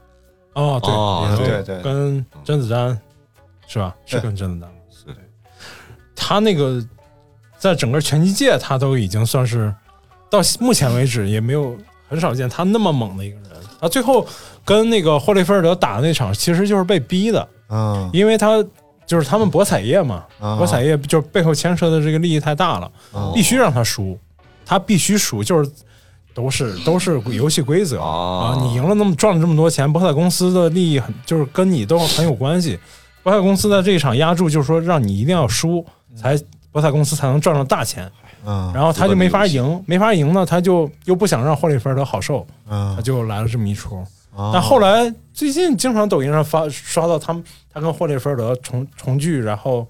[0.60, 2.99] 哦，对啊对对跟甄子丹
[3.68, 3.95] 是吧？
[4.05, 4.70] 是跟甄子丹
[5.05, 5.16] 对。
[6.16, 6.84] 他那个
[7.57, 9.74] 在整个拳击界，他都已经算是
[10.30, 13.49] 到目前为止也没有很少见他那么猛的一个人。
[13.82, 14.28] 他最后
[14.66, 18.62] 跟那个霍利菲尔德打的那场，其实就是被逼的，嗯，因为他
[19.05, 24.20] 就是他们博彩业嘛，啊博彩业就是背后牵扯的这个利益太大了，啊必须让他输，
[24.66, 25.72] 他必须输，就是
[26.39, 27.99] 都是都是游戏规则。
[27.99, 28.55] 啊。
[28.61, 32.79] 你赢了那么赚了这么多钱，博彩公司的利益很就是跟你都很有关系。
[33.21, 35.85] 博彩公司在这一场压注，就是说让你一定要输，
[36.15, 36.39] 才
[36.71, 38.09] 博彩公司才能赚到大钱。
[38.45, 42.95] 嗯然后他就没法赢，没法赢呢，他就又不想让霍利菲尔德好受，嗯。
[42.95, 43.97] 他就来了这么一出。
[44.33, 44.51] 啊。
[44.53, 49.85] 但后来最近经常抖音上发刷到他们他跟霍利菲尔德重重聚，然后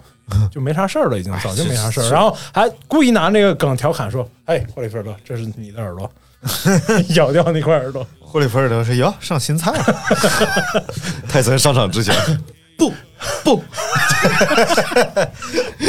[0.51, 6.11] 就没啥事儿了，已经 早就没啥事儿，然后还故意拿那个梗调侃说：“哎，霍利菲尔德，这是你的耳朵，
[7.15, 8.05] 咬掉那块耳朵。
[8.21, 9.83] 霍利菲尔德说哟上新菜了，
[11.27, 12.15] 泰森上场之前，
[12.77, 12.93] 不
[13.43, 13.55] 不，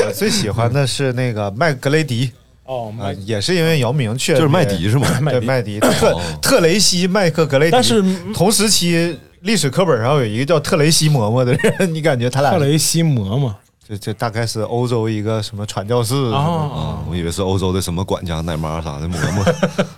[0.07, 2.33] 我最喜欢的是那个麦格雷迪”
[2.65, 5.07] 哦，啊，也是因为姚明去，就是麦迪是吗？
[5.29, 5.79] 对麦迪。
[5.81, 13.53] 特特雷西麦克格雷迪，但是同时期历史课本上有一个叫特雷西嬷嬷的人，你感觉他俩特雷西嬷嬷
[13.91, 19.53] 这这大概是欧洲一个什么传教士啊，啊，我以为是欧洲的什么管家、奶妈啥的，嬷嬷、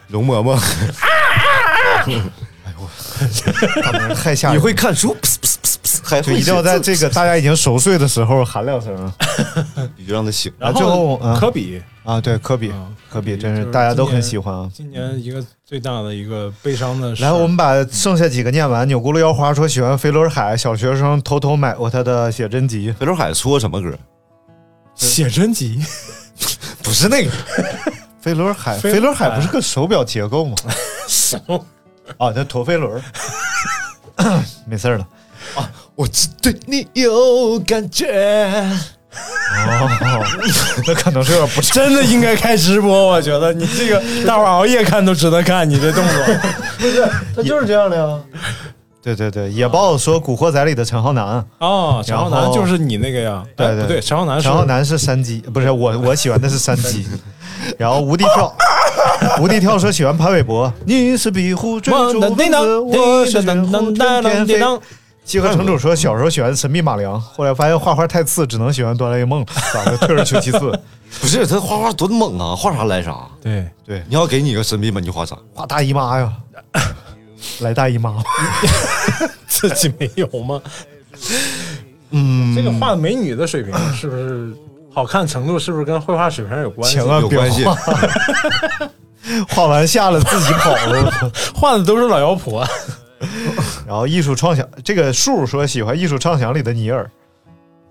[0.08, 0.54] 容嬷嬷。
[2.06, 2.22] 的，
[3.84, 4.56] 他们太吓人。
[4.56, 5.14] 你会看书，
[6.04, 9.12] 还会就一定要在这个大家已经熟睡的时候喊两声
[9.96, 10.52] 你就让他醒。
[10.58, 12.20] 然最后后嗯科比，啊！
[12.20, 14.70] 对，科比啊，科比真是是大家都很喜欢啊。
[14.72, 17.22] 今年一个最大的一个悲伤的事。
[17.22, 18.86] 来，我们把剩下几个念完。
[18.86, 23.96] 钮咕噜腰花说喜欢飞轮海，小学生偷偷买过他的写真集， 飞轮海出过什么歌？
[24.94, 25.82] 写真集，
[26.82, 27.30] 不是那个
[28.20, 30.56] 飞轮海，飞飞轮海不是个手表结构吗？
[31.08, 31.38] 手
[32.18, 33.02] 啊，那陀飞轮。
[34.66, 35.08] 没事儿了。
[35.94, 38.06] 我只对你有感觉。
[39.66, 40.24] 哦，
[40.86, 41.60] 那可能是有点不。
[41.60, 46.24] 真的应该开直播，我觉得你这个大伙熬夜看都值得看，你这动作
[46.78, 47.06] 不是。
[47.36, 48.18] 他就是这样的呀。
[49.02, 53.42] 对对对，野豹说《古惑仔》里的陈浩南，哦，陈浩南就是你那个呀？
[53.56, 57.06] 对对哎不对，陈浩南是陈浩南是山鸡，不是我，我喜欢的是山鸡。
[57.76, 58.54] 然后无敌跳，
[59.40, 64.60] 无敌跳说喜欢潘玮柏，你是壁虎追逐蚊子，我是雪虎春天飞。
[65.24, 70.78] 西河城主说小时候喜欢神秘马良，后来发现画画太次，只能喜欢哆啦 A 梦，咋的退而求其次。
[71.20, 73.14] 不是他画画多猛啊，画啥来啥。
[73.40, 75.36] 对，对，你要给你个神秘嘛，你就画啥？
[75.54, 76.32] 画大姨妈呀，
[77.60, 78.24] 来大姨妈吗？
[79.46, 80.60] 自己没有吗？
[82.10, 84.52] 嗯，这个画美女的水平是不是
[84.92, 86.96] 好看程度是不是跟绘画水平有关系？
[86.96, 87.76] 千万有关系 画，
[89.48, 91.30] 画完下了自己跑了。
[91.54, 92.66] 画的都是老妖婆，
[93.86, 97.10] 然后艺术创想，这个树说喜欢艺术创想里的尼尔。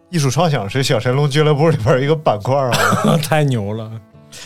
[0.10, 2.72] 艺术创想是小神龙俱乐部里边一个板块啊。
[3.24, 3.90] 太牛了。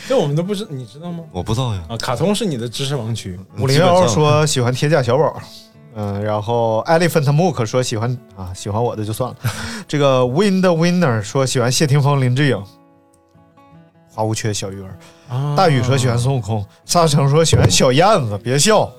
[0.08, 1.24] 这我们都不知，你知道吗？
[1.32, 1.84] 我不知道呀。
[1.90, 3.40] 啊，卡通是你的知识盲区。
[3.60, 5.40] 五零幺说喜欢铁甲小宝，
[5.96, 9.36] 嗯，然后 Elephant Mook 说喜欢啊，喜欢我的就算了。
[9.88, 12.64] 这个 Wind Winner 说喜欢谢霆锋、林志颖，
[14.12, 14.98] 花无缺小鱼儿。
[15.30, 18.92] 啊大禹说喜欢孙悟空，沙城说喜欢小燕子， 别笑。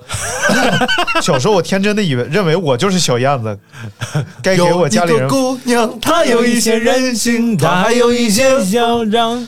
[1.21, 3.57] 小时候我天真的以为认为我就是小燕子，
[4.43, 9.39] 该给我家里人有一个姑娘，她有一些任性，她还有一些嚣张，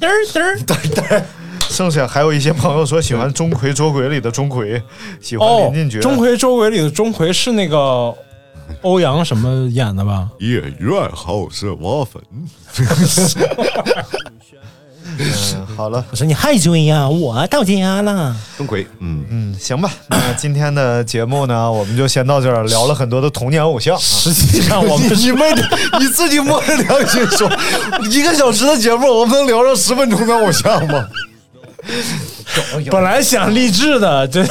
[0.00, 1.22] 嘚嘚嘚嘚。
[1.68, 4.80] 剩下还有一些朋友说喜欢钟馗捉鬼里的钟馗，
[5.20, 6.00] 喜欢哦林俊，杰。
[6.00, 8.14] 钟馗捉鬼里的钟馗是那个
[8.82, 10.28] 欧阳什么演的吧？
[10.38, 12.22] 演员好是挖坟。
[15.18, 18.34] 嗯， 好了，我说你还追呀，我到家了。
[18.58, 23.98] 钟馗，嗯，嗯，行吧， 那今天的节目呢，我们就先到这儿，聊了很多的童年偶像。
[23.98, 25.54] 实际上我们 你们
[26.00, 27.50] 你自己摸着良心说，
[28.10, 31.06] 一个小时的节目，我们能聊上十分钟的偶像吗？
[32.90, 34.42] 本来想励志的，这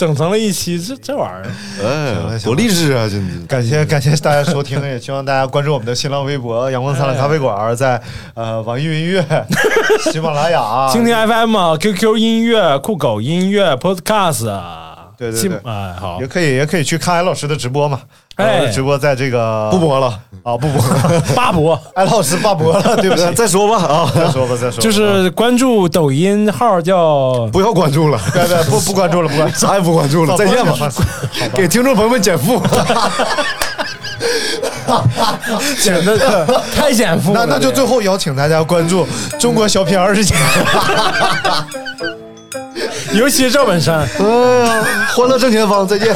[0.00, 2.30] 整成了一期这这玩意儿。
[2.32, 3.06] 哎，多励志啊！
[3.06, 3.46] 真的。
[3.46, 8.00] 感谢感谢大家收听，也希望大家关注我们的新浪微博“阳光灿烂咖啡馆”，在
[8.32, 9.22] 呃网易云音乐、
[10.10, 14.46] 喜马拉雅、 蜻蜓 FM、QQ 音乐、酷狗音乐、Podcast，
[15.18, 15.60] 对对对
[15.98, 18.00] 好也，可以也可以去看艾老师的直播嘛。
[18.40, 18.66] 哎。
[18.68, 20.06] 直播在这个不播了，
[20.42, 20.82] 啊，不播。
[20.82, 21.78] 了， 八博。
[21.94, 30.72] 艾老师罢播了，对不对， 再说吧啊，再说吧，再说，就是关注抖音号叫不要关注了，拜拜不不关注了，不关注，啥也不关注了，再见吧，
[31.54, 32.60] 给听众朋友们减负。
[35.80, 36.18] 减的
[36.74, 39.06] 太减负了，那那就最后邀请大家关注
[39.38, 40.34] 中国小品二十年。
[43.14, 44.24] 尤其是赵本山，哎
[44.66, 46.14] 呀，欢乐正前方，再见。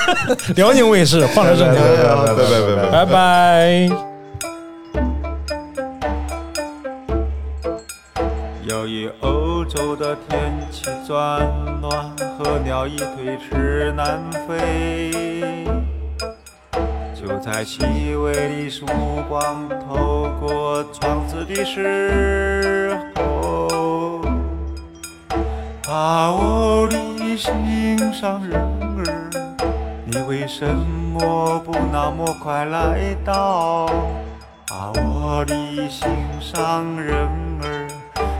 [0.56, 2.90] 辽宁卫视欢乐正哎经，呀，拜拜拜拜。
[2.90, 3.90] 拜拜。
[8.68, 11.40] 由于欧洲的天气转
[11.80, 15.10] 暖，候鸟已推迟南飞。
[17.14, 17.78] 就在细
[18.16, 18.84] 微的曙
[19.28, 24.01] 光透过窗子的时候，啊，
[25.92, 26.96] 啊我的
[27.36, 27.52] 心
[28.14, 28.58] 上人
[28.96, 29.04] 儿，
[30.06, 33.84] 你为什么不那么快来到？
[34.70, 35.54] 啊，我的
[35.90, 36.08] 心
[36.40, 37.14] 上人
[37.62, 37.86] 儿，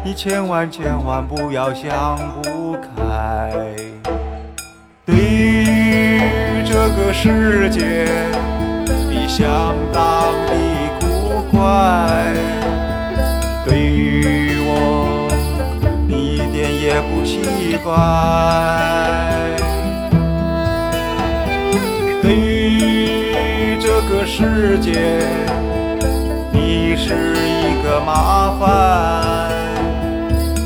[0.02, 3.52] 你千万千万不要想不开。
[5.04, 8.06] 对于这个世界，
[9.10, 10.54] 你相当的
[11.00, 12.32] 古怪。
[13.66, 14.61] 对于，
[16.92, 17.90] 也不奇怪。
[22.20, 24.92] 对于这个世界，
[26.52, 29.50] 你是一个麻烦。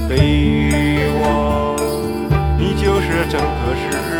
[0.08, 1.76] 对于我，
[2.58, 4.15] 你就是整个世界。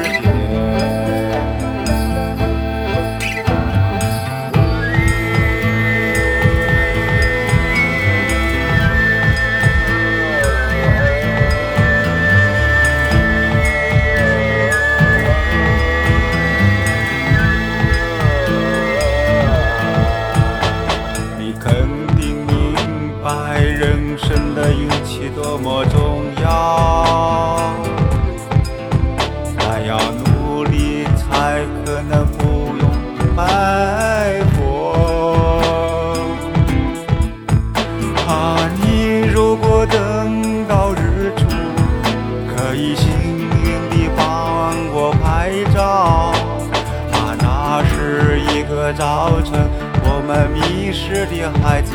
[51.46, 51.85] 失